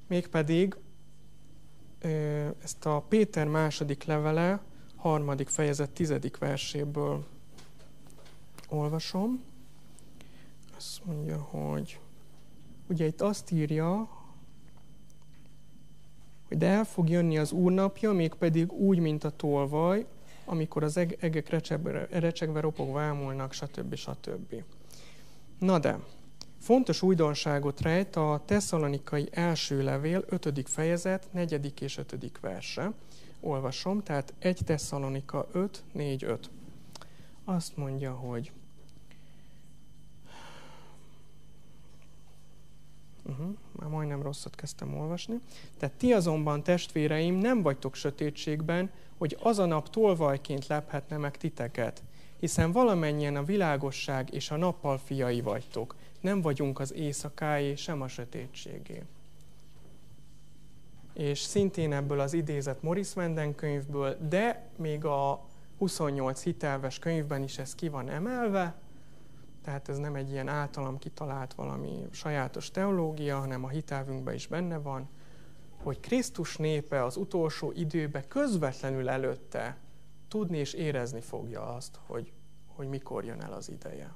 Mégpedig 0.07 0.77
ezt 2.63 2.87
a 2.87 3.01
Péter 3.09 3.47
második 3.47 4.05
levele, 4.05 4.61
harmadik 4.97 5.49
fejezet 5.49 5.91
tizedik 5.91 6.39
verséből 6.39 7.27
olvasom. 8.69 9.43
Azt 10.81 11.05
mondja, 11.05 11.39
hogy 11.39 12.01
ugye 12.89 13.07
itt 13.07 13.20
azt 13.20 13.51
írja, 13.51 14.09
hogy 16.49 16.57
de 16.57 16.66
el 16.66 16.85
fog 16.85 17.09
jönni 17.09 17.39
az 17.39 17.53
úrnapja, 17.53 18.12
mégpedig 18.12 18.72
úgy, 18.72 18.99
mint 18.99 19.24
a 19.24 19.31
tolvaj, 19.31 20.07
amikor 20.45 20.83
az 20.83 20.97
egek 20.97 21.49
recsegve, 21.49 22.07
recsegve 22.11 22.61
ropogva 22.61 23.03
elmúlnak, 23.03 23.53
stb. 23.53 23.95
stb. 23.95 24.62
Na 25.59 25.78
de, 25.78 25.99
fontos 26.59 27.03
újdonságot 27.03 27.81
rejt 27.81 28.16
a 28.16 28.43
tesszalonikai 28.45 29.28
első 29.31 29.83
levél, 29.83 30.24
5. 30.28 30.68
fejezet, 30.68 31.28
4. 31.33 31.72
és 31.81 31.99
5. 31.99 32.39
verse. 32.41 32.93
Olvasom, 33.41 34.03
tehát 34.03 34.35
1 34.39 34.61
Tesszalonika 34.64 35.49
5, 35.53 35.85
4, 35.93 36.24
5. 36.24 36.51
Azt 37.45 37.76
mondja, 37.76 38.12
hogy 38.12 38.53
Uh-huh, 43.31 43.57
már 43.72 43.89
majdnem 43.89 44.22
rosszat 44.22 44.55
kezdtem 44.55 44.99
olvasni. 44.99 45.35
Tehát 45.78 45.95
ti 45.95 46.12
azonban, 46.12 46.62
testvéreim, 46.62 47.35
nem 47.35 47.62
vagytok 47.62 47.95
sötétségben, 47.95 48.91
hogy 49.18 49.37
az 49.43 49.59
a 49.59 49.64
nap 49.64 49.91
tolvajként 49.91 50.66
lephetne 50.66 51.16
meg 51.16 51.37
titeket, 51.37 52.03
hiszen 52.39 52.72
valamennyien 52.72 53.37
a 53.37 53.43
világosság 53.43 54.35
és 54.35 54.51
a 54.51 54.57
nappal 54.57 54.99
fiai 54.99 55.41
vagytok. 55.41 55.97
Nem 56.20 56.41
vagyunk 56.41 56.78
az 56.78 56.93
éjszakáé, 56.93 57.74
sem 57.74 58.03
a 58.03 58.09
sötétségé. 58.09 59.03
És 61.14 61.39
szintén 61.39 61.93
ebből 61.93 62.20
az 62.20 62.33
idézett 62.33 62.83
Morris 62.83 63.14
Menden 63.14 63.55
könyvből, 63.55 64.16
de 64.28 64.68
még 64.76 65.05
a 65.05 65.45
28 65.78 66.43
hitelves 66.43 66.99
könyvben 66.99 67.43
is 67.43 67.59
ez 67.59 67.74
ki 67.74 67.89
van 67.89 68.09
emelve, 68.09 68.74
tehát 69.63 69.89
ez 69.89 69.99
nem 69.99 70.15
egy 70.15 70.31
ilyen 70.31 70.49
általam 70.49 70.99
kitalált 70.99 71.55
valami 71.55 72.07
sajátos 72.11 72.71
teológia, 72.71 73.39
hanem 73.39 73.65
a 73.65 73.69
hitelvünkben 73.69 74.35
is 74.35 74.47
benne 74.47 74.79
van, 74.79 75.09
hogy 75.83 76.01
Krisztus 76.01 76.57
népe 76.57 77.05
az 77.05 77.17
utolsó 77.17 77.73
időbe 77.75 78.29
közvetlenül 78.29 79.09
előtte 79.09 79.79
tudni 80.29 80.59
és 80.59 80.73
érezni 80.73 81.21
fogja 81.21 81.75
azt, 81.75 81.99
hogy, 82.07 82.33
hogy 82.67 82.89
mikor 82.89 83.25
jön 83.25 83.41
el 83.41 83.53
az 83.53 83.71
ideje. 83.71 84.15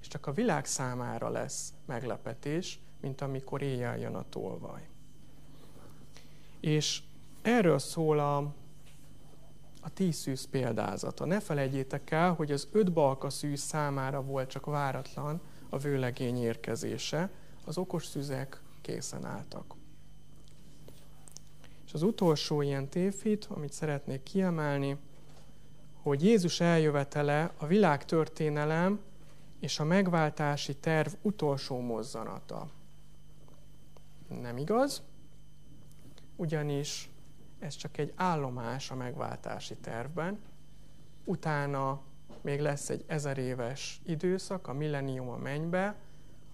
És 0.00 0.08
csak 0.08 0.26
a 0.26 0.32
világ 0.32 0.64
számára 0.64 1.28
lesz 1.28 1.72
meglepetés, 1.86 2.80
mint 3.00 3.20
amikor 3.20 3.62
éjjel 3.62 3.98
jön 3.98 4.14
a 4.14 4.28
tolvaj. 4.28 4.88
És 6.60 7.02
erről 7.42 7.78
szól 7.78 8.18
a, 8.18 8.54
a 9.88 9.92
tíz 9.94 10.16
szűz 10.16 10.44
példázata. 10.44 11.24
Ne 11.24 11.40
felejtjétek 11.40 12.10
el, 12.10 12.32
hogy 12.32 12.52
az 12.52 12.68
öt 12.72 12.92
balka 12.92 13.30
szűz 13.30 13.60
számára 13.60 14.22
volt 14.22 14.48
csak 14.48 14.66
váratlan 14.66 15.40
a 15.68 15.78
vőlegény 15.78 16.36
érkezése, 16.42 17.30
az 17.64 17.78
okos 17.78 18.06
szüzek 18.06 18.60
készen 18.80 19.24
álltak. 19.24 19.74
És 21.86 21.92
az 21.92 22.02
utolsó 22.02 22.60
ilyen 22.60 22.88
tévhit, 22.88 23.44
amit 23.44 23.72
szeretnék 23.72 24.22
kiemelni, 24.22 24.96
hogy 26.02 26.24
Jézus 26.24 26.60
eljövetele 26.60 27.52
a 27.56 27.66
világ 27.66 28.04
történelem 28.04 29.00
és 29.60 29.78
a 29.78 29.84
megváltási 29.84 30.76
terv 30.76 31.12
utolsó 31.22 31.80
mozzanata. 31.80 32.70
Nem 34.40 34.56
igaz, 34.56 35.02
ugyanis 36.36 37.10
ez 37.58 37.76
csak 37.76 37.98
egy 37.98 38.12
állomás 38.16 38.90
a 38.90 38.94
megváltási 38.94 39.76
tervben. 39.76 40.38
Utána 41.24 42.00
még 42.40 42.60
lesz 42.60 42.88
egy 42.88 43.04
ezer 43.06 43.38
éves 43.38 44.00
időszak, 44.04 44.68
a 44.68 44.72
millenium 44.72 45.28
a 45.28 45.36
mennybe, 45.36 45.96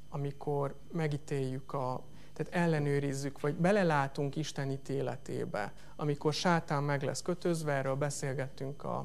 amikor 0.09 0.74
megítéljük 0.92 1.72
a, 1.72 2.02
tehát 2.32 2.55
ellenőrizzük, 2.55 3.40
vagy 3.40 3.55
belelátunk 3.55 4.36
Isten 4.36 4.70
ítéletébe, 4.70 5.72
amikor 5.96 6.32
sátán 6.32 6.82
meg 6.82 7.02
lesz 7.02 7.22
kötözve, 7.22 7.72
erről 7.72 7.94
beszélgettünk 7.94 8.84
a, 8.84 8.96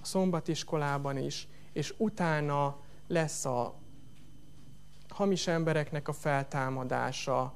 a 0.00 0.04
szombatiskolában 0.04 1.16
is, 1.16 1.48
és 1.72 1.94
utána 1.98 2.76
lesz 3.06 3.44
a 3.44 3.74
hamis 5.08 5.46
embereknek 5.46 6.08
a 6.08 6.12
feltámadása, 6.12 7.54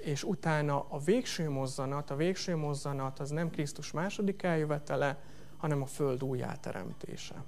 és 0.00 0.24
utána 0.24 0.86
a 0.88 0.98
végső 0.98 1.50
mozzanat, 1.50 2.10
a 2.10 2.16
végső 2.16 2.56
mozzanat 2.56 3.18
az 3.18 3.30
nem 3.30 3.50
Krisztus 3.50 3.92
második 3.92 4.42
eljövetele, 4.42 5.18
hanem 5.56 5.82
a 5.82 5.86
föld 5.86 6.24
újjáteremtése. 6.24 7.44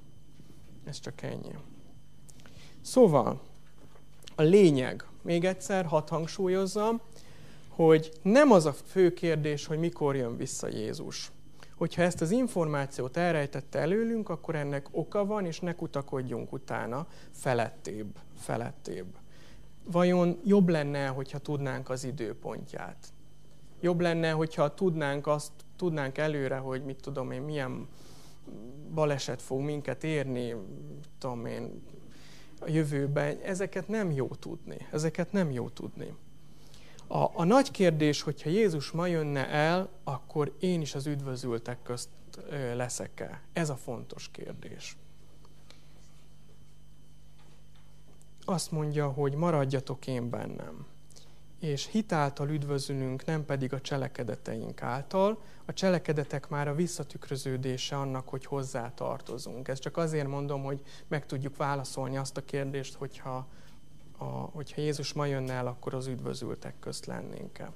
Ez 0.84 1.00
csak 1.00 1.22
ennyi. 1.22 1.55
Szóval, 2.80 3.40
a 4.34 4.42
lényeg, 4.42 5.07
még 5.22 5.44
egyszer 5.44 5.84
hat 5.84 6.09
hangsúlyozzam, 6.09 7.00
hogy 7.68 8.12
nem 8.22 8.53
az 8.53 8.66
a 8.66 8.72
fő 8.72 9.12
kérdés, 9.12 9.66
hogy 9.66 9.78
mikor 9.78 10.16
jön 10.16 10.36
vissza 10.36 10.68
Jézus. 10.68 11.32
Hogyha 11.76 12.03
ezt 12.03 12.20
az 12.20 12.30
információt 12.30 13.16
elrejtette 13.16 13.78
előlünk, 13.78 14.28
akkor 14.28 14.55
ennek 14.55 14.86
oka 14.90 15.24
van, 15.24 15.46
és 15.46 15.61
ne 15.61 15.74
kutakodjunk 15.74 16.53
utána 16.53 17.07
felettébb, 17.30 18.18
felettébb 18.36 19.22
vajon 19.85 20.39
jobb 20.45 20.68
lenne, 20.68 21.07
hogyha 21.07 21.39
tudnánk 21.39 21.89
az 21.89 22.05
időpontját? 22.05 23.07
Jobb 23.80 24.01
lenne, 24.01 24.30
hogyha 24.30 24.74
tudnánk 24.74 25.26
azt, 25.26 25.53
tudnánk 25.76 26.18
előre, 26.18 26.57
hogy 26.57 26.85
mit 26.85 27.01
tudom 27.01 27.30
én, 27.30 27.43
milyen 27.43 27.89
baleset 28.95 29.43
fog 29.43 29.61
minket 29.61 30.05
érni, 30.05 30.55
tudom 31.18 31.47
én, 31.47 31.83
a 32.61 32.70
jövőben. 32.70 33.39
Ezeket 33.45 33.89
nem 33.89 34.11
jó 34.11 34.26
tudni. 34.26 34.87
Ezeket 34.91 35.33
nem 35.33 35.51
jó 35.51 35.68
tudni. 35.68 36.14
A, 37.07 37.30
a 37.35 37.45
nagy 37.45 37.70
kérdés, 37.70 38.22
hogyha 38.22 38.51
Jézus 38.51 38.91
ma 38.91 39.07
jönne 39.07 39.49
el, 39.49 39.89
akkor 40.05 40.53
én 40.61 40.80
is 40.80 40.95
az 40.95 41.07
üdvözültek 41.07 41.83
közt 41.83 42.09
leszek-e? 42.74 43.41
Ez 43.53 43.70
a 43.70 43.76
fontos 43.76 44.28
kérdés. 44.30 44.97
Azt 48.45 48.70
mondja, 48.70 49.09
hogy 49.09 49.34
maradjatok 49.34 50.07
én 50.07 50.30
bennem. 50.30 50.86
És 51.61 51.88
hitáltal 51.90 52.49
üdvözülünk, 52.49 53.24
nem 53.24 53.45
pedig 53.45 53.72
a 53.72 53.80
cselekedeteink 53.80 54.82
által. 54.82 55.43
A 55.64 55.72
cselekedetek 55.72 56.49
már 56.49 56.68
a 56.68 56.74
visszatükröződése 56.74 57.97
annak, 57.97 58.28
hogy 58.28 58.45
hozzá 58.47 58.95
tartozunk. 58.95 59.68
Ez 59.68 59.78
csak 59.78 59.97
azért 59.97 60.28
mondom, 60.28 60.62
hogy 60.62 60.82
meg 61.09 61.26
tudjuk 61.26 61.57
válaszolni 61.57 62.16
azt 62.16 62.36
a 62.36 62.45
kérdést, 62.45 62.95
hogyha, 62.95 63.47
a, 64.18 64.24
hogyha 64.24 64.80
Jézus 64.80 65.12
ma 65.12 65.26
jönne 65.26 65.53
el, 65.53 65.66
akkor 65.66 65.95
az 65.95 66.07
üdvözültek 66.07 66.74
közt 66.80 67.07
lennénk-e. 67.07 67.72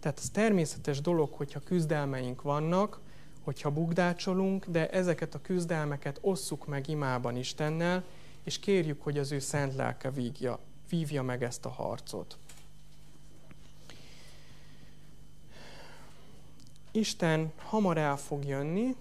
Tehát 0.00 0.18
ez 0.18 0.30
természetes 0.30 1.00
dolog, 1.00 1.32
hogyha 1.32 1.60
küzdelmeink 1.60 2.42
vannak, 2.42 3.00
hogyha 3.44 3.70
bugdácsolunk, 3.70 4.66
de 4.66 4.90
ezeket 4.90 5.34
a 5.34 5.40
küzdelmeket 5.40 6.18
osszuk 6.20 6.66
meg 6.66 6.88
imában 6.88 7.36
Istennel, 7.36 8.04
és 8.44 8.58
kérjük, 8.58 9.02
hogy 9.02 9.18
az 9.18 9.32
ő 9.32 9.38
szent 9.38 9.74
lelke 9.74 10.10
vígja, 10.10 10.58
vívja 10.88 11.22
meg 11.22 11.42
ezt 11.42 11.64
a 11.64 11.68
harcot. 11.68 12.38
Isten 16.90 17.52
hamar 17.56 17.98
el 17.98 18.16
fog 18.16 18.44
jönni, 18.44 18.96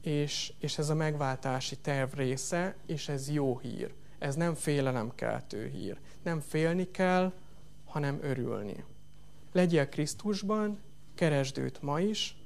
és, 0.00 0.52
és 0.58 0.78
ez 0.78 0.88
a 0.88 0.94
megváltási 0.94 1.76
terv 1.76 2.14
része, 2.14 2.76
és 2.86 3.08
ez 3.08 3.30
jó 3.30 3.58
hír. 3.58 3.94
Ez 4.18 4.34
nem 4.34 4.54
félelemkeltő 4.54 5.68
hír. 5.68 5.98
Nem 6.22 6.40
félni 6.40 6.90
kell, 6.90 7.32
hanem 7.84 8.18
örülni. 8.22 8.84
Legyél 9.52 9.88
Krisztusban, 9.88 10.78
keresd 11.14 11.58
őt 11.58 11.82
ma 11.82 12.00
is, 12.00 12.36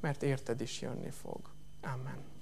mert 0.00 0.22
érted 0.22 0.60
is 0.60 0.80
jönni 0.80 1.10
fog. 1.10 1.40
Amen. 1.82 2.33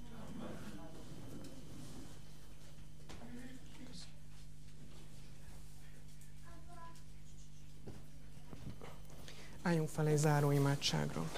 Álljunk 9.62 9.88
fel 9.88 10.06
egy 10.06 10.16
záró 10.16 10.50
imádságra. 10.50 11.30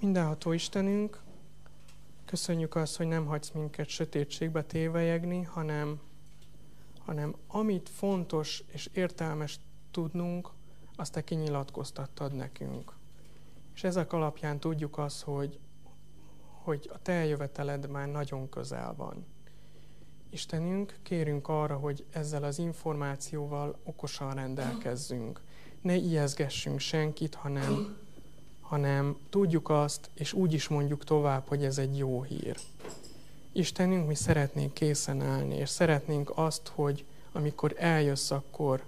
Mindenható 0.00 0.52
Istenünk, 0.52 1.22
köszönjük 2.24 2.74
azt, 2.74 2.96
hogy 2.96 3.06
nem 3.06 3.26
hagysz 3.26 3.50
minket 3.50 3.88
sötétségbe 3.88 4.62
tévejegni, 4.62 5.42
hanem, 5.42 6.00
hanem 6.98 7.34
amit 7.46 7.88
fontos 7.88 8.62
és 8.66 8.90
értelmes 8.92 9.58
tudnunk, 9.90 10.50
azt 10.96 11.12
te 11.12 11.24
kinyilatkoztattad 11.24 12.32
nekünk. 12.32 12.92
És 13.74 13.84
ezek 13.84 14.12
alapján 14.12 14.58
tudjuk 14.58 14.98
azt, 14.98 15.22
hogy, 15.22 15.58
hogy 16.42 16.90
a 16.92 16.98
te 17.02 17.12
eljöveteled 17.12 17.90
már 17.90 18.08
nagyon 18.08 18.48
közel 18.48 18.94
van. 18.94 19.26
Istenünk, 20.34 20.94
kérünk 21.02 21.48
arra, 21.48 21.76
hogy 21.76 22.04
ezzel 22.12 22.44
az 22.44 22.58
információval 22.58 23.78
okosan 23.84 24.34
rendelkezzünk. 24.34 25.40
Ne 25.80 25.94
ijeszgessünk 25.94 26.80
senkit, 26.80 27.34
hanem, 27.34 27.96
hanem 28.60 29.16
tudjuk 29.30 29.68
azt, 29.68 30.10
és 30.14 30.32
úgy 30.32 30.52
is 30.52 30.68
mondjuk 30.68 31.04
tovább, 31.04 31.48
hogy 31.48 31.64
ez 31.64 31.78
egy 31.78 31.98
jó 31.98 32.22
hír. 32.22 32.56
Istenünk, 33.52 34.06
mi 34.06 34.14
szeretnénk 34.14 34.74
készen 34.74 35.20
állni, 35.20 35.56
és 35.56 35.68
szeretnénk 35.68 36.32
azt, 36.34 36.68
hogy 36.74 37.04
amikor 37.32 37.74
eljössz, 37.76 38.30
akkor, 38.30 38.82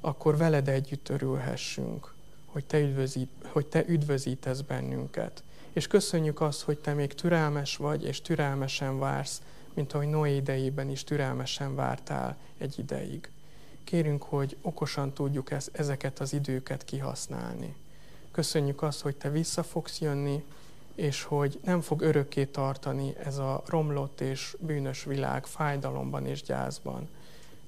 akkor 0.00 0.36
veled 0.36 0.68
együtt 0.68 1.08
örülhessünk, 1.08 2.14
hogy 2.46 2.64
te, 2.64 2.78
üdvözít, 2.78 3.30
hogy 3.42 3.66
te 3.66 3.84
üdvözítesz 3.86 4.60
bennünket. 4.60 5.42
És 5.72 5.86
köszönjük 5.86 6.40
azt, 6.40 6.62
hogy 6.62 6.78
te 6.78 6.94
még 6.94 7.14
türelmes 7.14 7.76
vagy, 7.76 8.04
és 8.04 8.20
türelmesen 8.20 8.98
vársz 8.98 9.42
mint 9.76 9.92
ahogy 9.92 10.08
Noé 10.08 10.36
idejében 10.36 10.90
is 10.90 11.04
türelmesen 11.04 11.74
vártál 11.74 12.36
egy 12.58 12.78
ideig. 12.78 13.30
Kérünk, 13.84 14.22
hogy 14.22 14.56
okosan 14.62 15.12
tudjuk 15.12 15.50
ezt, 15.50 15.70
ezeket 15.72 16.18
az 16.18 16.32
időket 16.32 16.84
kihasználni. 16.84 17.74
Köszönjük 18.30 18.82
azt, 18.82 19.00
hogy 19.00 19.16
te 19.16 19.30
vissza 19.30 19.62
fogsz 19.62 20.00
jönni, 20.00 20.44
és 20.94 21.22
hogy 21.22 21.60
nem 21.64 21.80
fog 21.80 22.00
örökké 22.00 22.44
tartani 22.44 23.16
ez 23.24 23.38
a 23.38 23.62
romlott 23.66 24.20
és 24.20 24.56
bűnös 24.60 25.04
világ 25.04 25.46
fájdalomban 25.46 26.26
és 26.26 26.42
gyászban. 26.42 27.08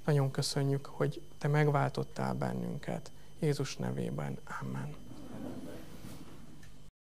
Nagyon 0.05 0.31
köszönjük, 0.31 0.87
hogy 0.87 1.21
te 1.39 1.49
megváltottál 1.49 2.35
bennünket. 2.35 3.11
Jézus 3.39 3.77
nevében. 3.77 4.39
Amen. 4.61 5.08